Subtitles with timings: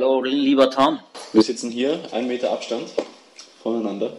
[0.00, 0.98] Hallo, lieber Tom.
[1.34, 2.88] Wir sitzen hier, einen Meter Abstand
[3.62, 4.16] voneinander.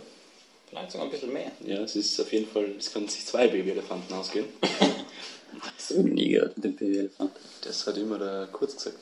[0.70, 1.52] Vielleicht sogar ein bisschen mehr.
[1.66, 4.46] Ja, es ist auf jeden Fall, es können sich zwei Babyelefanten ausgehen.
[5.80, 7.32] So nie gehört mit dem Babyelefant.
[7.64, 9.00] Das hat immer der Kurz gesagt.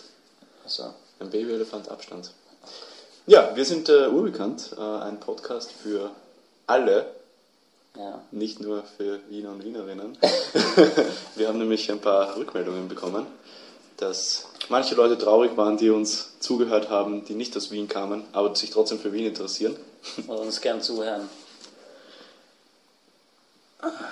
[0.63, 2.31] Also, Ein Babyelefant Abstand.
[3.27, 6.11] Ja, wir sind äh, Urbekannt, äh, ein Podcast für
[6.65, 7.07] alle,
[7.97, 8.23] ja.
[8.31, 10.17] nicht nur für Wiener und Wienerinnen.
[11.35, 13.27] wir haben nämlich ein paar Rückmeldungen bekommen,
[13.99, 18.55] dass manche Leute traurig waren, die uns zugehört haben, die nicht aus Wien kamen, aber
[18.55, 19.75] sich trotzdem für Wien interessieren.
[20.27, 21.29] Oder uns gern zuhören.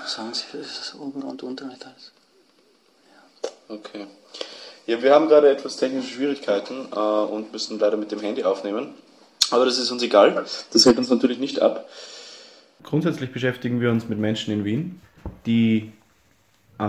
[0.05, 2.11] Sagen Sie, das ist oben und unten nicht alles.
[3.67, 4.07] Okay.
[4.85, 8.93] Ja, wir haben gerade etwas technische Schwierigkeiten äh, und müssen leider mit dem Handy aufnehmen.
[9.51, 10.45] Aber das ist uns egal.
[10.71, 11.89] Das hält uns natürlich nicht ab.
[12.83, 15.01] Grundsätzlich beschäftigen wir uns mit Menschen in Wien,
[15.45, 15.91] die
[16.79, 16.83] äh,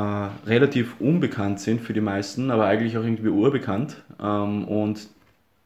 [0.46, 4.02] relativ unbekannt sind für die meisten, aber eigentlich auch irgendwie urbekannt.
[4.20, 5.08] Ähm, und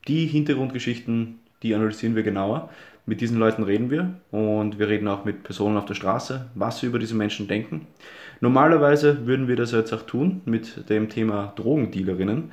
[0.08, 2.70] die Hintergrundgeschichten, die analysieren wir genauer.
[3.04, 6.78] Mit diesen Leuten reden wir und wir reden auch mit Personen auf der Straße, was
[6.78, 7.88] sie über diese Menschen denken.
[8.40, 12.52] Normalerweise würden wir das jetzt auch tun mit dem Thema Drogendealerinnen.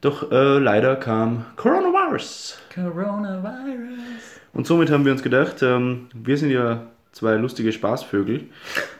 [0.00, 2.58] Doch äh, leider kam Coronavirus.
[2.74, 4.00] Coronavirus.
[4.52, 8.48] Und somit haben wir uns gedacht, ähm, wir sind ja zwei lustige Spaßvögel,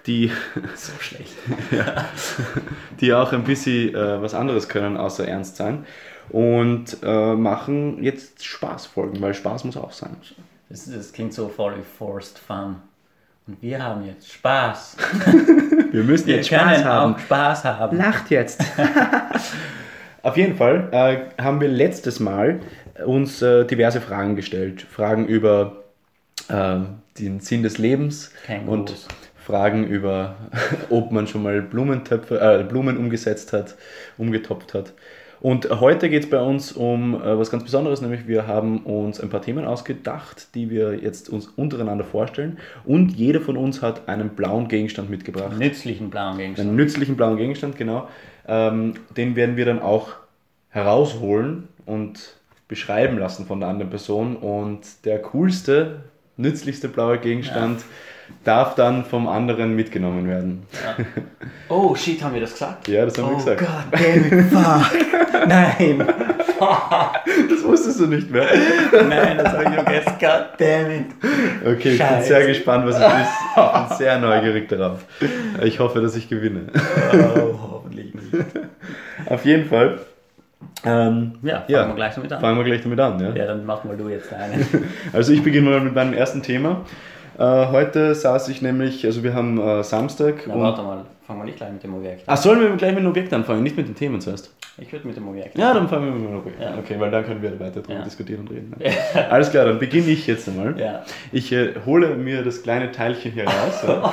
[0.06, 0.30] die,
[0.76, 1.34] So schlecht.
[3.00, 5.84] die auch ein bisschen äh, was anderes können, außer ernst sein.
[6.30, 10.16] Und äh, machen jetzt Spaßfolgen, weil Spaß muss auch sein.
[10.70, 12.76] Das, das klingt so voll Forced Fun.
[13.46, 14.96] Und wir haben jetzt Spaß.
[15.92, 17.18] Wir müssen Wir jetzt Spaß haben.
[17.18, 17.96] Spaß haben.
[17.96, 18.64] Lacht jetzt.
[20.22, 22.60] Auf jeden Fall äh, haben wir letztes Mal
[23.04, 24.82] uns äh, diverse Fragen gestellt.
[24.82, 25.84] Fragen über
[26.48, 26.78] äh,
[27.18, 28.68] den Sinn des Lebens Kängurus.
[28.72, 30.36] und Fragen über,
[30.90, 33.76] ob man schon mal Blumentöpfe, äh, Blumen umgesetzt hat,
[34.18, 34.92] umgetopft hat.
[35.44, 39.20] Und heute geht es bei uns um äh, was ganz Besonderes, nämlich wir haben uns
[39.20, 42.56] ein paar Themen ausgedacht, die wir jetzt uns untereinander vorstellen.
[42.86, 45.58] Und jeder von uns hat einen blauen Gegenstand mitgebracht.
[45.58, 46.68] Nützlichen blauen Gegenstand.
[46.68, 48.08] Einen nützlichen blauen Gegenstand, genau.
[48.48, 50.14] Ähm, den werden wir dann auch
[50.70, 52.36] herausholen und
[52.66, 54.36] beschreiben lassen von der anderen Person.
[54.36, 56.04] Und der coolste,
[56.36, 57.82] nützlichste blaue Gegenstand
[58.42, 60.66] darf dann vom anderen mitgenommen werden.
[61.68, 62.86] Oh shit, haben wir das gesagt?
[62.88, 63.60] Ja, das haben wir oh gesagt.
[63.60, 65.46] God damn it, fuck.
[65.48, 66.06] Nein.
[67.50, 68.46] Das wusstest du nicht mehr.
[68.92, 70.12] Nein, das habe ich vergessen.
[70.20, 71.06] God damn it.
[71.62, 72.28] Okay, ich bin Scheiße.
[72.28, 73.32] sehr gespannt, was es ist.
[73.56, 75.04] Ich bin sehr neugierig darauf.
[75.62, 76.66] Ich hoffe, dass ich gewinne.
[77.12, 78.46] Oh, hoffentlich nicht.
[79.26, 79.98] Auf jeden Fall.
[80.84, 81.86] Ähm, Ja, fangen Ja.
[81.88, 82.40] wir gleich damit an.
[82.40, 83.20] fangen wir gleich damit an.
[83.20, 83.34] Ja?
[83.34, 84.66] Ja, dann mach mal du jetzt einen.
[85.12, 86.82] Also ich beginne mal mit meinem ersten Thema.
[87.38, 91.44] Äh, heute saß ich nämlich, also wir haben äh, Samstag Na, warte mal, fangen wir
[91.46, 92.34] nicht gleich mit dem Objekt an.
[92.34, 94.54] Ach, sollen wir gleich mit dem Objekt anfangen, nicht mit den Themen zuerst?
[94.78, 96.74] Ich würde mit dem Objekt Ja, dann fangen wir mit dem Objekt an.
[96.74, 96.78] Ja.
[96.78, 98.02] Okay, weil dann können wir weiter drüber Ja.
[98.04, 98.74] diskutieren und reden.
[99.30, 100.78] Alles klar, dann beginne ich jetzt einmal.
[100.78, 101.02] Ja.
[101.32, 104.12] Ich äh, hole mir das kleine Teilchen hier raus ja.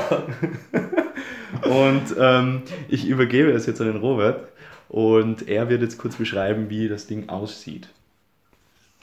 [1.69, 4.47] und ähm, ich übergebe es jetzt an den Robert
[4.91, 7.88] und er wird jetzt kurz beschreiben, wie das Ding aussieht.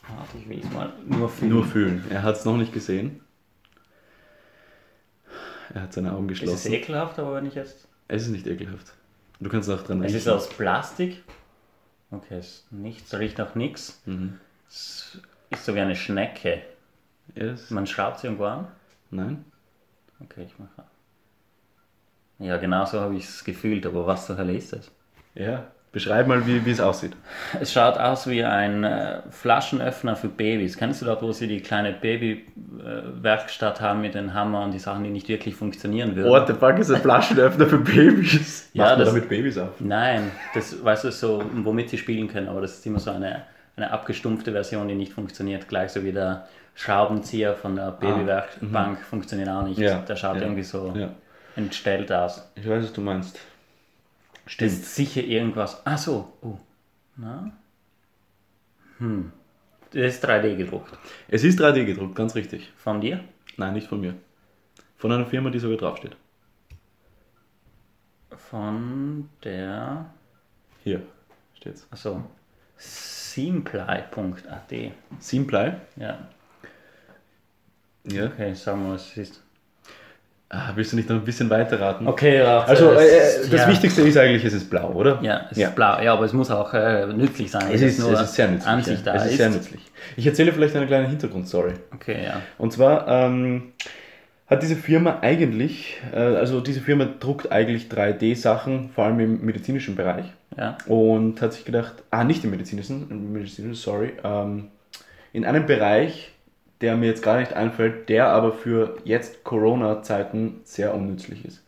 [0.07, 1.51] Warte, ich will es mal nur fühlen.
[1.51, 2.05] Nur fühlen.
[2.11, 3.23] Er hat es noch nicht gesehen.
[5.73, 6.73] Er hat seine Augen Es ist geschlossen.
[6.75, 7.89] ekelhaft, aber wenn ich jetzt...
[8.07, 8.93] Es ist nicht ekelhaft.
[9.41, 11.23] Du kannst auch dran Es ist aus Plastik.
[12.11, 14.03] Okay, es ist nichts, riecht nach nichts.
[14.05, 14.39] Mhm.
[14.69, 15.19] Es
[15.51, 16.63] ist so wie eine Schnecke.
[17.35, 17.71] Yes.
[17.71, 18.69] Man schraubt sie irgendwo an.
[19.11, 19.43] Nein?
[20.21, 20.85] Okay, ich mache.
[22.41, 24.91] Ja, genau so habe ich es gefühlt, aber was zur Hölle ist das?
[25.35, 25.71] Ja.
[25.99, 27.13] Beschreib mal, wie, wie es aussieht.
[27.61, 30.77] Es schaut aus wie ein äh, Flaschenöffner für Babys.
[30.77, 35.05] Kennst du dort, wo sie die kleine Babywerkstatt haben mit den Hammer und die Sachen,
[35.05, 36.31] die nicht wirklich funktionieren würden?
[36.31, 38.71] What the fuck ist ein Flaschenöffner für Babys?
[38.75, 39.71] Ja, Macht das- damit Babys auf?
[39.81, 43.43] Nein, das weißt du so, womit sie spielen können, aber das ist immer so eine,
[43.77, 45.69] eine abgestumpfte Version, die nicht funktioniert.
[45.69, 49.81] Gleich so wie der Schraubenzieher von der Babywerkbank funktioniert auch nicht.
[49.81, 49.83] Ah.
[49.83, 51.09] Ja, Der schaut ja, irgendwie so Ja.
[51.57, 52.49] entstellt aus.
[52.55, 53.39] Ich weiß, was du meinst.
[54.57, 55.83] Das ist sicher irgendwas.
[55.85, 56.33] Ach so.
[56.41, 56.57] Oh.
[57.17, 57.53] Na?
[58.99, 59.33] Hm.
[59.91, 60.99] Das ist 3D gedruckt.
[61.29, 62.73] Es ist 3D gedruckt, ganz richtig.
[62.77, 63.25] Von dir?
[63.57, 64.15] Nein, nicht von mir.
[64.97, 66.17] Von einer Firma, die sogar draufsteht.
[68.37, 70.13] Von der.
[70.83, 71.03] Hier
[71.55, 71.87] steht's.
[71.91, 72.25] Achso.
[72.77, 74.73] Simply.at.
[75.19, 75.73] Simply.
[75.97, 76.29] Ja.
[78.05, 78.27] Ja.
[78.27, 79.43] Okay, sagen wir, was es ist.
[80.51, 82.07] Ah, willst du nicht noch ein bisschen weiter raten?
[82.09, 82.61] Okay, ja.
[82.61, 83.69] Also, das, äh, äh, das ja.
[83.69, 85.19] Wichtigste ist eigentlich, es ist blau, oder?
[85.21, 85.69] Ja, es Ja.
[85.69, 86.01] ist blau.
[86.01, 87.67] Ja, aber es muss auch äh, nützlich sein.
[87.71, 88.67] Es ist, es ist sehr nützlich.
[88.67, 89.37] An sich da es ist, ist.
[89.37, 89.81] sehr nützlich.
[90.17, 91.75] Ich erzähle vielleicht eine kleine Hintergrundstory.
[91.95, 92.41] Okay, ja.
[92.57, 93.73] Und zwar, ähm,
[94.47, 99.97] hat diese Firma eigentlich, äh, also diese Firma druckt eigentlich 3D-Sachen, vor allem im medizinischen
[99.97, 100.25] Bereich.
[100.57, 100.79] Ja.
[100.87, 104.69] Und hat sich gedacht, ah, nicht im medizinischen, im medizinischen sorry, ähm,
[105.35, 106.33] in einem Bereich,
[106.81, 111.65] der mir jetzt gar nicht einfällt, der aber für jetzt Corona-Zeiten sehr unnützlich ist.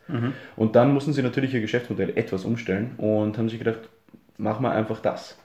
[0.55, 3.79] Und dann mussten sie natürlich ihr Geschäftsmodell etwas umstellen und haben sich gedacht,
[4.37, 5.37] machen wir einfach das.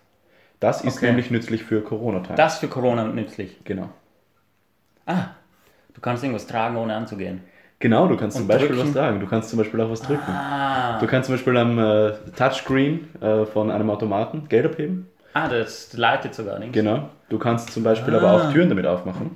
[0.60, 1.06] Das ist Okay.
[1.06, 2.36] nämlich nützlich für Corona-Time.
[2.36, 3.56] Das für Corona nützlich.
[3.64, 3.90] Genau.
[5.04, 5.26] Ah,
[5.94, 7.42] du kannst irgendwas tragen, ohne anzugehen.
[7.78, 8.86] Genau, du kannst zum Und Beispiel drücken.
[8.88, 9.20] was tragen.
[9.20, 10.22] Du kannst zum Beispiel auch was drücken.
[10.32, 15.08] Ah, Du kannst zum Beispiel am äh, Touchscreen äh, von einem Automaten Geld abheben.
[15.34, 16.72] ah das leitet sogar nicht.
[16.72, 17.10] Genau.
[17.28, 18.48] Du kannst zum Beispiel aber Ah.
[18.48, 19.32] auch Türen damit aufmachen.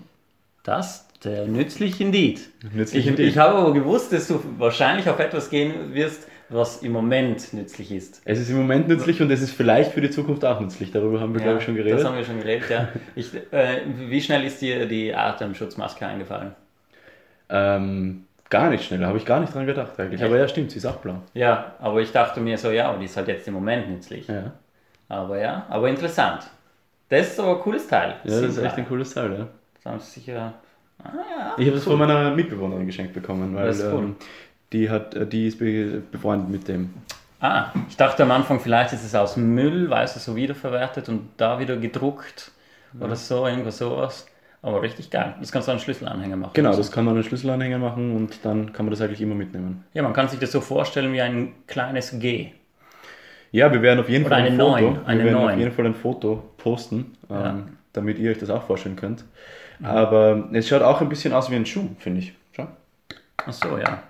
[0.70, 2.49] Das, der nützlich indeed.
[2.72, 3.26] Nützlich ich, indeed.
[3.28, 7.90] ich habe aber gewusst, dass du wahrscheinlich auf etwas gehen wirst, was im Moment nützlich
[7.93, 8.22] ist.
[8.25, 10.90] Es ist im Moment nützlich und es ist vielleicht für die Zukunft auch nützlich.
[10.93, 12.05] Darüber haben wir, glaube ich, schon Das geredet.
[12.05, 12.88] haben wir schon geredet, ja.
[13.17, 16.55] Ich, äh, wie schnell ist dir die Atemschutzmaske eingefallen?
[17.49, 20.20] Ähm, gar nicht schnell, habe ich gar nicht dran gedacht eigentlich.
[20.20, 20.31] Echt?
[20.31, 21.22] Aber ja, stimmt, sie ist auch blau.
[21.34, 24.28] Ja, aber ich dachte mir so, ja, aber die ist halt jetzt im Moment nützlich.
[24.28, 24.52] Ja,
[25.08, 26.44] Aber ja, aber interessant.
[27.08, 28.11] Das ist aber ein cooles Teil.
[28.25, 28.88] ja das ist echt ein cool.
[28.88, 29.49] cooles Teil, ja.
[29.82, 30.55] Das haben sie sicher.
[31.03, 31.55] Ah, ja.
[31.56, 34.00] Ich habe es von meiner Mitbewohnerin geschenkt bekommen, weil Das cool.
[34.00, 34.17] ähm,
[34.73, 36.91] die, hat, äh, die ist be befreundet mit dem.
[37.41, 41.31] Ah, ich dachte am Anfang, vielleicht ist es aus Müll, weißt du, so wiederverwertet und
[41.38, 42.50] da wieder gedruckt
[43.00, 44.27] oder so, irgendwas sowas.
[44.61, 45.35] Aber richtig geil.
[45.41, 46.50] Das kannst du einen Schlüsselanhänger machen.
[46.53, 49.85] Genau, das kann man einen Schlüsselanhänger machen und dann kann man das eigentlich immer mitnehmen.
[49.94, 52.50] Ja, man kann sich das so vorstellen wie ein kleines G.
[53.53, 55.44] Ja, wir werden auf jeden Oder Fall ein eine Foto, Neun, eine wir werden auf
[55.50, 55.59] Neun.
[55.59, 57.59] jeden Fall ein Foto posten, ähm, Ja.
[57.94, 59.25] Damit ihr euch das auch vorstellen könnt.
[59.82, 62.35] Aber es schaut auch ein bisschen aus wie ein Schuh, finde ich.
[62.53, 62.69] Schau.
[63.47, 64.03] Ach so, ja.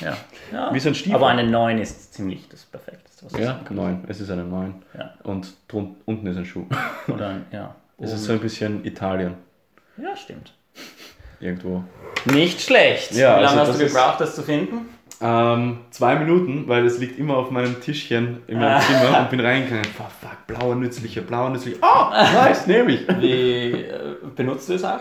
[0.00, 0.16] Ja.
[0.52, 0.72] ja.
[0.74, 1.16] Wie so ein Stiefel.
[1.16, 3.82] Aber eine 9 ist ziemlich das Perfekteste, was Ja, sagen kannst.
[3.82, 4.04] neun.
[4.08, 4.82] Es ist eine neun.
[4.96, 5.14] Ja.
[5.24, 6.66] Und drun unten ist ein Schuh.
[7.08, 7.74] Oder ein, ja.
[7.98, 9.34] Es ist so ein bisschen Italien
[9.96, 10.52] Ja, stimmt.
[11.40, 11.84] irgendwo.
[12.26, 13.12] Nicht schlecht.
[13.12, 14.88] Ja, Wie lange also hast du gebraucht, das zu finden?
[15.22, 19.40] Ähm, zwei Minuten, weil es liegt immer auf meinem Tischchen in meinem Zimmer und bin
[19.40, 19.86] reingegangen.
[19.98, 21.78] Oh, fuck, blauer nützlicher, blauer nützlicher.
[21.82, 23.06] Oh, nice, nehme ich.
[23.20, 25.00] Wie äh, benutzt du es auch?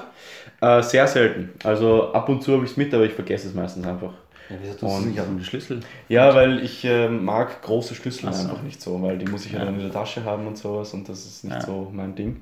[0.62, 1.50] Äh, sehr selten.
[1.64, 4.14] Also ab und zu habe ich es mit, aber ich vergesse es meistens einfach.
[4.50, 5.80] Ja, wieso tust du Und- nicht auf den Schlüssel?
[6.08, 8.50] Ja, weil ich äh, mag große Schlüssel Ach so.
[8.50, 10.94] einfach nicht so, weil die muss ich ja dann in der Tasche haben und sowas
[10.94, 11.62] und das ist nicht Ja.
[11.62, 12.42] so mein Ding.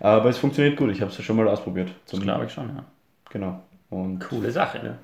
[0.00, 1.88] Aber es funktioniert gut, ich habe es ja schon mal ausprobiert.
[2.10, 2.84] Das glaube ich schon, ja.
[3.30, 3.60] Genau.
[3.88, 4.80] Und Coole Sache.
[4.84, 4.94] Ja.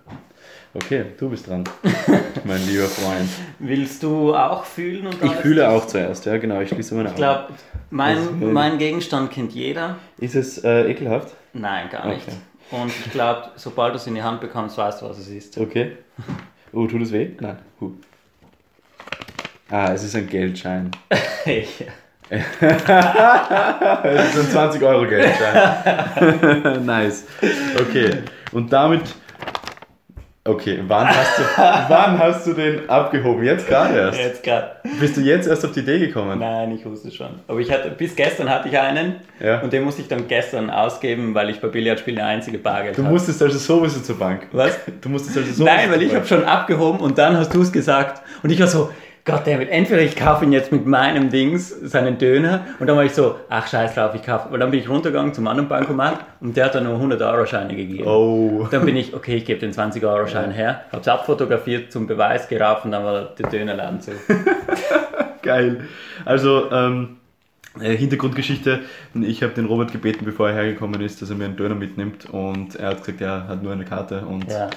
[0.75, 1.65] Okay, du bist dran,
[2.45, 3.29] mein lieber Freund.
[3.59, 5.09] Willst du auch fühlen?
[5.09, 7.49] Und Ich fühle auch zuerst, ja genau, ich schließe meine Ich glaube,
[7.91, 9.97] mein, mein Gegenstand kennt jeder.
[10.19, 11.35] Ist es äh, ekelhaft?
[11.53, 12.23] Nein, gar nicht.
[12.27, 12.37] Okay.
[12.83, 15.59] Und ich glaube, sobald du es in die Hand bekommst, weißt du, was es ist.
[15.59, 15.97] Okay.
[16.73, 17.31] Oh, tut es weh?
[17.41, 17.59] Nein.
[17.81, 17.91] Huh.
[19.71, 20.93] Ah, es ist ein Geldschein.
[22.31, 22.47] Es
[24.37, 26.87] ist ein 20-Euro-Geldschein.
[26.87, 27.25] nice.
[27.81, 28.19] Okay.
[28.53, 29.03] Und damit.
[30.43, 31.43] Okay, wann hast du,
[31.89, 33.45] wann hast du den abgehoben?
[33.45, 34.19] Jetzt gerade erst.
[34.19, 34.71] Jetzt gerade.
[34.99, 36.39] Bist du jetzt erst auf die Idee gekommen?
[36.39, 37.29] Nein, ich wusste schon.
[37.47, 39.61] Aber ich hatte, bis gestern hatte ich einen Ja.
[39.61, 43.03] und den musste ich dann gestern ausgeben, weil ich bei Billardspielen der einzige Bargeld Du
[43.03, 44.47] musstest also sowieso zur Bank.
[44.53, 44.79] Was?
[45.03, 47.71] Du musstest also sowieso Nein, weil ich habe schon abgehoben und dann hast du es
[47.71, 48.91] gesagt und ich war so,
[49.25, 53.05] Gott, David, entweder ich kaufe ihn jetzt mit meinem Dings, seinen Döner und dann war
[53.05, 54.51] ich so, ach scheiß drauf, ich kaufe.
[54.51, 58.09] Weil dann bin ich runtergegangen zum anderen Bankomat und der hat dann nur 100-Euro-Scheine gegeben.
[58.09, 58.67] Oh.
[58.71, 62.93] Dann bin ich, okay, ich gebe den 20-Euro-Schein her, hab's abfotografiert, zum Beweis gerauft und
[62.93, 64.13] dann war der Dönerladen zu.
[65.43, 65.85] Geil.
[66.25, 67.17] Also, ähm,
[67.79, 68.81] äh, Hintergrundgeschichte.
[69.15, 72.29] Ich habe den Robert gebeten, bevor er hergekommen ist, dass er mir einen Döner mitnimmt
[72.29, 74.69] und er hat gesagt, er hat nur eine Karte und Ja,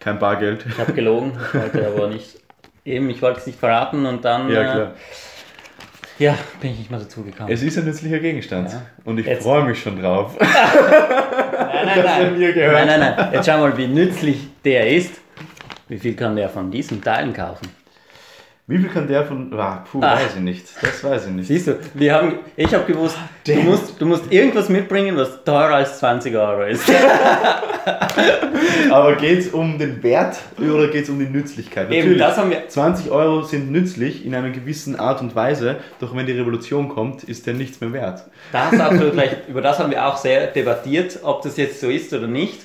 [0.00, 0.66] kein Bargeld.
[0.68, 2.41] ich habe gelogen, wollte aber nicht,
[2.84, 4.90] eben, ich wollte es nicht verraten und dann, Ja, äh, klar.
[6.18, 7.50] ja, bin ich nicht mehr dazu gekommen.
[7.50, 8.82] Es ist ein nützlicher Gegenstand Ja.
[9.04, 10.36] und ich freue mich schon drauf.
[10.40, 10.50] nein,
[11.86, 12.38] nein, dass nein.
[12.38, 12.86] mir gehört.
[12.86, 13.30] nein, nein, nein.
[13.32, 15.14] Jetzt schau mal, wie nützlich der ist.
[15.88, 17.68] Wie viel kann der von diesen Teilen kaufen?
[18.68, 19.52] Wie viel kann der von.
[19.58, 20.14] Ah, puh, Ah.
[20.14, 20.64] weiß ich nicht.
[20.80, 21.46] Das weiß ich nicht.
[21.48, 25.74] Siehst du, wir haben, ich habe gewusst, du musst, du musst irgendwas mitbringen, was teurer
[25.74, 26.88] als 20 Euro ist.
[28.90, 31.90] Aber geht es um den Wert oder geht es um die Nützlichkeit?
[31.90, 32.68] Eben, das haben wir.
[32.68, 37.24] 20 Euro sind nützlich in einer gewissen Art und Weise, doch wenn die Revolution kommt,
[37.24, 38.22] ist der nichts mehr wert.
[38.52, 39.48] Das absolut recht.
[39.48, 42.60] Über das haben wir auch sehr debattiert, ob das jetzt so ist oder nicht.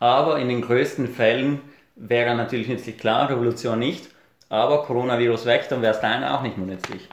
[0.00, 1.60] Aber in den größten Fällen
[1.96, 4.08] wäre natürlich nützlich klar, Revolution nicht.
[4.54, 7.08] Aber Coronavirus weg, dann wäre es deiner auch nicht mehr nützlich.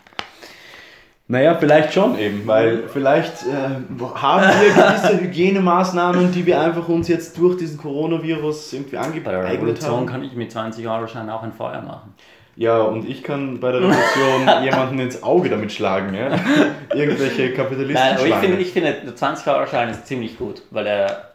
[1.27, 7.07] Naja, vielleicht schon eben, weil vielleicht äh, haben wir gewisse Hygienemaßnahmen, die wir einfach uns
[7.07, 10.05] jetzt durch diesen Coronavirus irgendwie Bei der Revolution haben.
[10.07, 12.13] kann ich mit 20 Euro Schein auch ein Feuer machen.
[12.57, 16.37] Ja, und ich kann bei der Revolution jemanden ins Auge damit schlagen, ja?
[16.93, 20.63] Irgendwelche Kapitalisten Nein, aber ich finde, ich finde, der 20 Euro Schein ist ziemlich gut,
[20.69, 21.31] weil er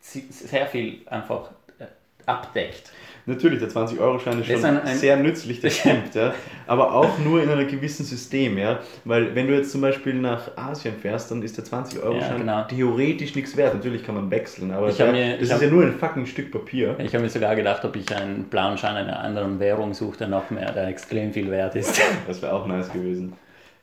[0.00, 1.84] sehr viel einfach äh,
[2.24, 2.90] abdeckt.
[3.26, 6.34] Natürlich, der 20-Euro-Schein ist schon ist ein- ein- sehr nützlich, das stimmt, ja.
[6.66, 8.80] Aber auch nur in einem gewissen System, ja.
[9.06, 12.64] Weil wenn du jetzt zum Beispiel nach Asien fährst, dann ist der 20-Euro-Schein Ja, genau.
[12.68, 13.74] theoretisch nichts wert.
[13.74, 16.52] Natürlich kann man wechseln, aber der- mir- das ist hab- ja nur ein fucking Stück
[16.52, 16.96] Papier.
[16.98, 20.28] Ich habe mir sogar gedacht, ob ich einen blauen Schein einer anderen Währung suche, der
[20.28, 21.98] noch mehr, der extrem viel wert ist.
[22.26, 23.32] Das wäre auch nice gewesen.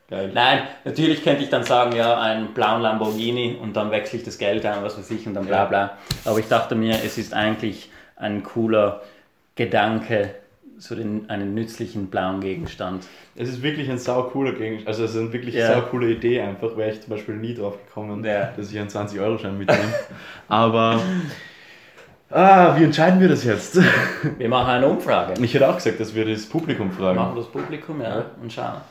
[0.09, 0.29] Geil.
[0.33, 4.37] Nein, natürlich könnte ich dann sagen, ja, einen blauen Lamborghini und dann wechsle ich das
[4.37, 5.97] Geld ein, was weiß ich, und dann bla bla.
[6.25, 9.01] Aber ich dachte mir, es ist eigentlich ein cooler
[9.55, 10.35] Gedanke,
[10.77, 13.05] so den, einen nützlichen blauen Gegenstand.
[13.35, 14.87] Es ist wirklich ein sau cooler Gegenstand.
[14.87, 15.73] Also es ist eine wirklich Ja.
[15.75, 16.75] sau coole Idee einfach.
[16.77, 18.51] Wäre ich zum Beispiel nie drauf gekommen, Ja.
[18.57, 19.93] dass ich einen 20-Euro-Schein mitnehme.
[20.47, 20.99] Aber
[22.31, 23.79] ah, wie entscheiden wir das jetzt?
[24.37, 25.33] Wir machen eine Umfrage.
[25.43, 27.17] Ich hätte auch gesagt, dass wir das Publikum Wir fragen.
[27.19, 28.81] machen das Publikum, ja, und schauen.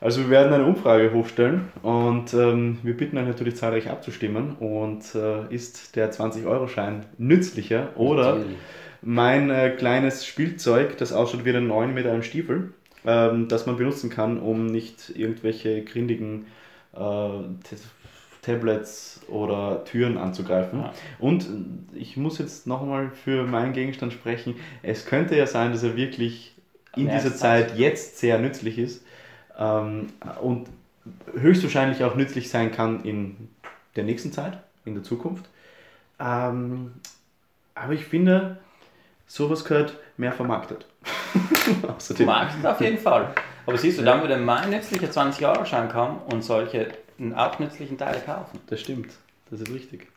[0.00, 4.56] Also wir werden eine Umfrage hochstellen und ähm, wir bitten euch natürlich zahlreich abzustimmen.
[4.58, 8.56] Und äh, ist der 20-Euro-Schein nützlicher oder Natürlich.
[9.02, 12.72] Mein äh, kleines Spielzeug, das ausschaut wie ein 9 mit einem Stiefel,
[13.04, 16.46] ähm, das man benutzen kann, um nicht irgendwelche grindigen
[16.94, 16.98] äh,
[18.42, 20.80] Tablets oder Türen anzugreifen.
[20.80, 20.92] Ja.
[21.18, 21.46] Und
[21.94, 24.56] ich muss jetzt nochmal für meinen Gegenstand sprechen.
[24.82, 26.54] Es könnte ja sein, dass er wirklich
[26.96, 29.04] in Ja, dieser es Zeit jetzt sehr nützlich ist
[29.58, 30.08] ähm,
[30.40, 30.68] und
[31.34, 33.48] höchstwahrscheinlich auch nützlich sein kann in
[33.96, 35.48] der nächsten Zeit, in der Zukunft.
[36.20, 36.92] Ähm,
[37.74, 38.58] aber ich finde,
[39.34, 40.86] sowas gehört mehr vermarktet.
[41.96, 42.26] Außerdem.
[42.26, 43.28] Markt auf jeden Fall.
[43.66, 46.88] Aber siehst du, dann würde mein nützlicher 20-Euro-Schein kommen und solche
[47.36, 48.60] auch nützlichen Teile kaufen.
[48.66, 49.10] Das stimmt,
[49.50, 50.08] das ist richtig.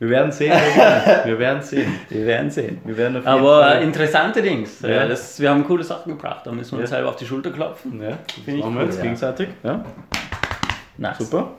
[0.00, 0.52] Wir werden sehen,
[1.24, 1.94] wir werden sehen.
[2.08, 2.80] Wir werden sehen.
[2.84, 4.80] Wir werden auf jeden Aber Fall- äh, interessante Dings.
[4.80, 4.88] Ja.
[4.88, 5.06] Ja.
[5.06, 6.44] Das, wir haben coole Sachen gebracht.
[6.44, 6.96] Da müssen wir uns Ja.
[6.96, 8.02] selber auf die Schulter klopfen.
[8.02, 9.02] Ja, das Finde ich machen wir cool, jetzt ja.
[9.04, 9.48] gegenseitig.
[9.62, 9.84] Ja,
[10.98, 11.18] Nice.
[11.18, 11.52] super.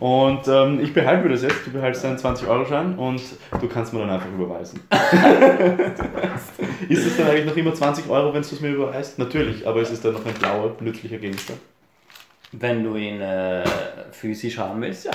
[0.00, 1.66] Und ähm, ich behalte mir das jetzt.
[1.66, 3.22] Du behältst deinen 20-Euro-Schein und
[3.60, 4.80] du kannst mir dann einfach überweisen.
[6.88, 9.18] ist es dann eigentlich noch immer 20 Euro, wenn du es mir überweist?
[9.18, 11.60] Natürlich, aber es ist dann noch ein blauer, nützlicher Gegenstand.
[12.52, 13.64] Wenn du ihn äh,
[14.10, 15.12] physisch haben willst, ja.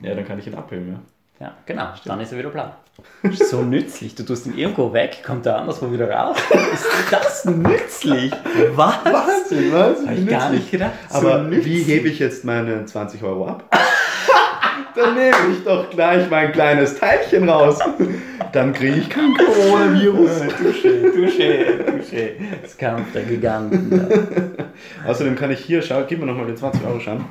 [0.00, 1.00] Ja, dann kann ich ihn abheben, ja.
[1.40, 1.88] Ja, genau.
[2.04, 2.70] Dann ist er wieder blau.
[3.32, 4.14] So nützlich.
[4.14, 6.36] Du tust ihn irgendwo weg, kommt er anderswo wieder raus.
[6.72, 8.32] Ist das nützlich?
[8.74, 9.04] Was?
[9.04, 10.06] Wahnsinn, was?
[10.06, 10.92] Hab ich gar nicht gedacht.
[11.10, 13.64] Aber So wie hebe ich jetzt meine 20 Euro ab?
[14.94, 17.80] Dann nehme ich doch gleich mein kleines Teilchen raus.
[18.52, 20.30] Dann kriege ich kein Coronavirus.
[20.42, 22.30] Touché, touché, touché.
[22.62, 24.06] Das Kampf der Giganten.
[25.06, 27.24] Außerdem kann ich hier, schau, gib mir nochmal den 20-Euro-Schein.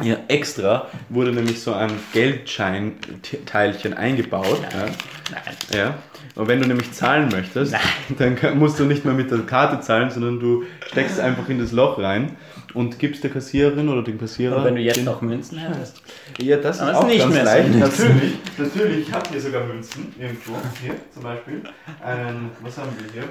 [0.00, 4.60] Hier extra wurde nämlich so ein Geldschein-Teilchen eingebaut.
[4.72, 4.86] Ja.
[5.30, 5.56] Nein.
[5.74, 5.94] Ja.
[6.34, 7.74] Und wenn du nämlich zahlen möchtest,
[8.18, 11.58] dann kann- musst du nicht mehr mit der Karte zahlen, sondern du steckst einfach in
[11.58, 12.36] das Loch rein
[12.74, 14.58] und gibst der Kassiererin oder dem Kassierer.
[14.58, 16.00] Und wenn du jetzt noch Münzen hättest.
[16.38, 17.68] Ja, das ist Aber es auch ist nicht ganz mehr so leicht.
[17.70, 18.08] nützlich.
[18.08, 19.08] Natürlich, natürlich.
[19.08, 20.52] Ich habe hier sogar Münzen irgendwo.
[20.80, 21.62] Hier zum Beispiel.
[22.04, 23.28] Einen, was haben wir hier?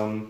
[0.00, 0.26] Ähm,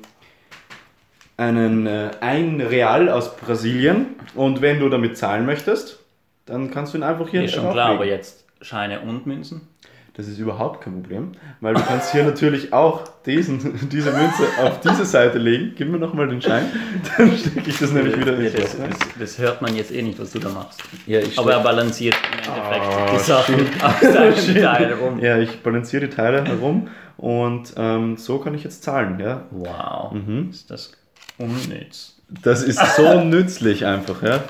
[1.36, 4.06] einen äh, ein Real aus Brasilien.
[4.34, 5.98] Und wenn du damit zahlen möchtest,
[6.46, 9.68] dann kannst du ihn einfach hier Ist schon klar, aber jetzt Scheine und Münzen.
[10.16, 14.78] Das ist überhaupt kein Problem, weil du kannst hier natürlich auch diesen, diese Münze auf
[14.78, 15.72] diese Seite legen.
[15.76, 16.66] Gib mir nochmal den Schein,
[17.18, 20.02] dann stecke ich das nämlich wieder Ja, ins das, das, das hört man jetzt eh
[20.02, 20.80] nicht, was du da machst.
[21.06, 24.00] Ja, ich Aber er balanciert im Endeffekt Ah, die Sachen auf
[24.44, 25.18] seinem Teil rum.
[25.18, 26.86] Ja, ich balanciere die Teile herum
[27.16, 29.18] und ähm, so kann ich jetzt zahlen.
[29.18, 29.42] Ja?
[29.50, 30.50] Wow, Mhm.
[30.50, 30.92] ist das
[31.38, 32.16] unnütz.
[32.42, 34.22] Das ist so nützlich einfach.
[34.22, 34.44] Ja?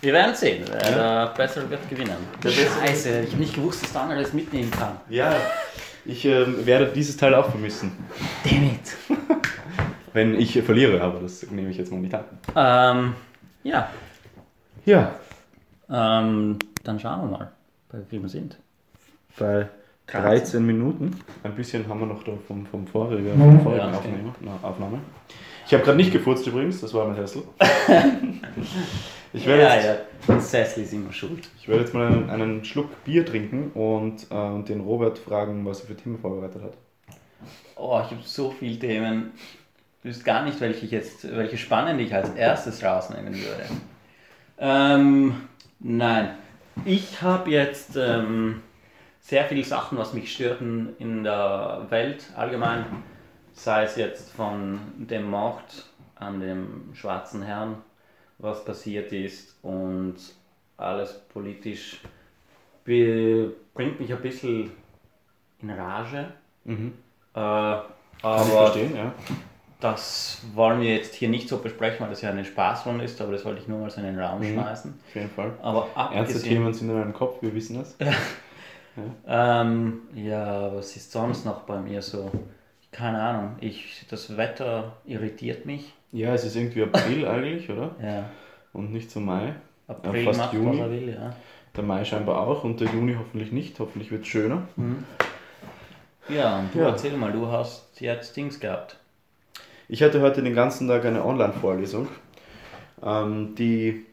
[0.00, 2.16] Wir werden sehen, wer da besser wird gewinnen.
[2.42, 4.96] Der Bessere- Scheiße, ich habe nicht gewusst, dass der andere das mitnehmen kann.
[5.08, 5.34] ja,
[6.06, 7.90] ich ähm, werde dieses Teil auch vermissen,
[8.44, 8.94] Damn it.
[10.12, 12.24] wenn ich verliere, aber das nehme ich jetzt mal nicht an.
[12.54, 13.14] Ähm,
[13.62, 13.88] ja,
[14.84, 15.14] Ja,
[15.90, 17.52] ähm, dann schauen wir mal,
[17.90, 18.58] bei wie wir sind.
[19.38, 19.66] bei
[20.08, 21.18] 13 Minuten.
[21.42, 24.98] Ein bisschen haben wir noch da vom, vom vorigen, vom vorigen Ja, Aufnahme, na, Aufnahme.
[25.74, 27.42] Ich habe gerade nicht gefurzt übrigens, das war mein Hessel.
[29.32, 31.48] Ich werde, ja, jetzt, ja, Cecily ist immer schuld.
[31.58, 35.80] ich werde jetzt mal einen, einen Schluck Bier trinken und äh, den Robert fragen, was
[35.80, 36.74] er für Themen vorbereitet hat.
[37.74, 39.32] Oh, ich habe so viele Themen.
[40.04, 43.64] Du wüsst gar nicht, welche, ich jetzt, welche spannende ich als erstes rausnehmen würde.
[44.60, 45.34] Ähm,
[45.80, 46.36] nein.
[46.84, 48.62] Ich habe jetzt ähm,
[49.18, 52.84] sehr viele Sachen, was mich störten in der Welt allgemein.
[53.54, 57.76] Sei es jetzt von dem Mord an dem schwarzen Herrn,
[58.38, 60.16] was passiert ist und
[60.76, 62.00] alles politisch
[62.84, 64.72] bringt mich ein bisschen
[65.62, 66.32] in Rage.
[66.64, 66.92] Mhm.
[67.32, 67.84] Äh, Kann
[68.20, 69.12] ich aber verstehen, ja.
[69.80, 73.32] das wollen wir jetzt hier nicht so besprechen, weil das ja eine Spaßrunde ist, aber
[73.32, 74.54] das wollte ich nur mal so in den Raum Mhm.
[74.54, 74.94] schmeißen.
[75.08, 75.52] Auf jeden Fall.
[75.62, 77.96] Aber Ernste Themen sind in deinem Kopf, wir wissen das.
[79.26, 82.30] Ähm, ja, was ist sonst noch bei mir so?
[82.94, 83.56] Keine Ahnung.
[83.60, 85.92] Ich, das Wetter irritiert mich.
[86.12, 87.90] Ja, es ist irgendwie April eigentlich, oder?
[88.00, 88.30] Ja.
[88.72, 89.54] Und nicht so Mai.
[89.88, 90.78] April fast macht, Juni.
[90.78, 91.34] was er will, ja.
[91.76, 93.78] Der Mai scheinbar auch und der Juni hoffentlich nicht.
[93.80, 94.62] Hoffentlich wird es schöner.
[96.28, 96.90] Ja, und du Ja.
[96.90, 98.96] erzähl mal, du hast jetzt Dings gehabt.
[99.88, 102.08] Ich hatte heute den ganzen Tag eine Online-Vorlesung,
[103.04, 104.06] ähm, die,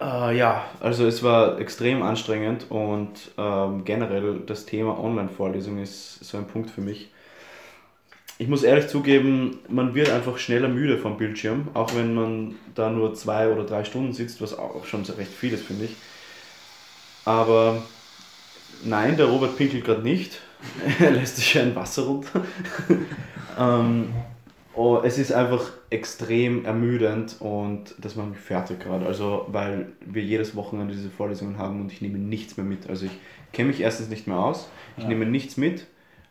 [0.00, 6.38] äh, ja, also es war extrem anstrengend und ähm, generell das Thema Online-Vorlesung ist so
[6.38, 7.10] ein Punkt für mich.
[8.38, 12.90] Ich muss ehrlich zugeben, man wird einfach schneller müde vom Bildschirm, auch wenn man da
[12.90, 15.96] nur zwei oder drei Stunden sitzt, was auch schon recht viel ist, finde ich.
[17.24, 17.82] Aber
[18.84, 20.40] nein, der Robert pinkelt gerade nicht.
[21.00, 22.44] er lässt sich ein Wasser runter.
[23.58, 24.08] ähm,
[24.74, 29.06] oh, es ist einfach extrem ermüdend und das macht mich fertig gerade.
[29.06, 32.88] Also, weil wir jedes Wochenende diese Vorlesungen haben und ich nehme nichts mehr mit.
[32.88, 33.18] Also, ich
[33.52, 35.08] kenne mich erstens nicht mehr aus, ich Ja.
[35.08, 35.86] nehme nichts mit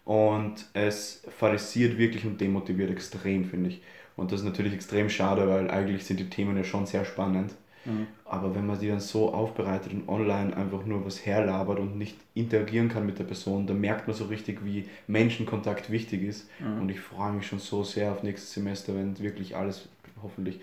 [0.05, 3.81] und es favorisiert wirklich und demotiviert extrem, finde ich.
[4.15, 7.53] Und das ist natürlich extrem schade, weil eigentlich sind die Themen ja schon sehr spannend.
[7.85, 8.07] Mhm.
[8.23, 12.17] Aber wenn man die dann so aufbereitet und online einfach nur was herlabert und nicht
[12.33, 16.49] interagieren kann mit der Person, dann merkt man so richtig, wie Menschenkontakt wichtig ist.
[16.59, 19.87] Und ich freue mich schon so sehr auf nächstes Semester, wenn wirklich alles,
[20.23, 20.59] hoffentlich,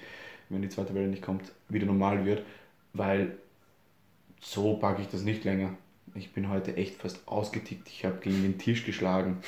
[0.49, 2.43] wenn die zweite Welle nicht kommt, wieder normal wird.
[2.93, 3.37] Weil
[4.41, 5.75] so packe ich das nicht länger.
[6.15, 7.89] Ich bin heute echt fast ausgetickt.
[7.89, 9.39] Ich habe gegen den Tisch geschlagen.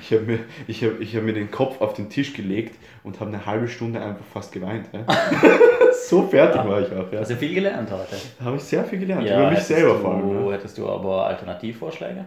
[0.00, 3.20] Ich habe mir, ich hab, ich hab mir den Kopf auf den Tisch gelegt und
[3.20, 4.88] habe eine halbe Stunde einfach fast geweint.
[4.92, 5.04] Ja.
[6.08, 7.12] so fertig war ich auch.
[7.12, 7.20] Ja.
[7.20, 8.16] Hast du viel gelernt heute?
[8.38, 9.26] Da habe ich sehr viel gelernt.
[9.28, 10.46] Über mich selber du, vor allem.
[10.46, 10.52] Ja.
[10.52, 12.24] Hättest du aber Alternativvorschläge?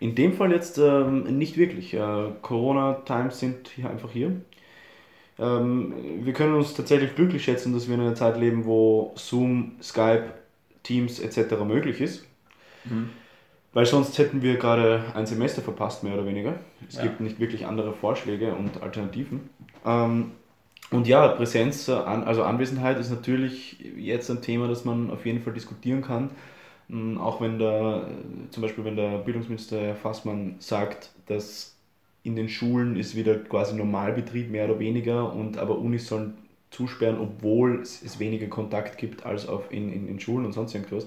[0.00, 1.94] In dem Fall jetzt ähm, nicht wirklich.
[1.94, 4.32] Äh, Corona-Times sind hier einfach hier.
[5.38, 9.76] Ähm, wir können uns tatsächlich glücklich schätzen, dass wir in einer Zeit leben, wo Zoom,
[9.82, 10.24] Skype,
[10.82, 11.64] Teams etc.
[11.64, 12.24] möglich ist.
[13.72, 16.58] Weil sonst hätten wir gerade ein Semester verpasst, mehr oder weniger.
[16.88, 17.02] Es Ja.
[17.02, 19.50] gibt nicht wirklich andere Vorschläge und Alternativen.
[19.84, 20.32] Ähm,
[20.90, 25.42] und ja, Präsenz, äh, also Anwesenheit ist natürlich jetzt ein Thema, das man auf jeden
[25.42, 26.30] Fall diskutieren kann.
[26.88, 31.76] Mm, Auch wenn der, äh, zum Beispiel wenn der Bildungsminister Herr Fassmann sagt, dass
[32.22, 36.34] in den Schulen ist wieder quasi Normalbetrieb mehr oder weniger und aber Unis sollen
[36.70, 41.06] zusperren, obwohl es, weniger Kontakt gibt als auf in, in, in Schulen und sonst irgendwas.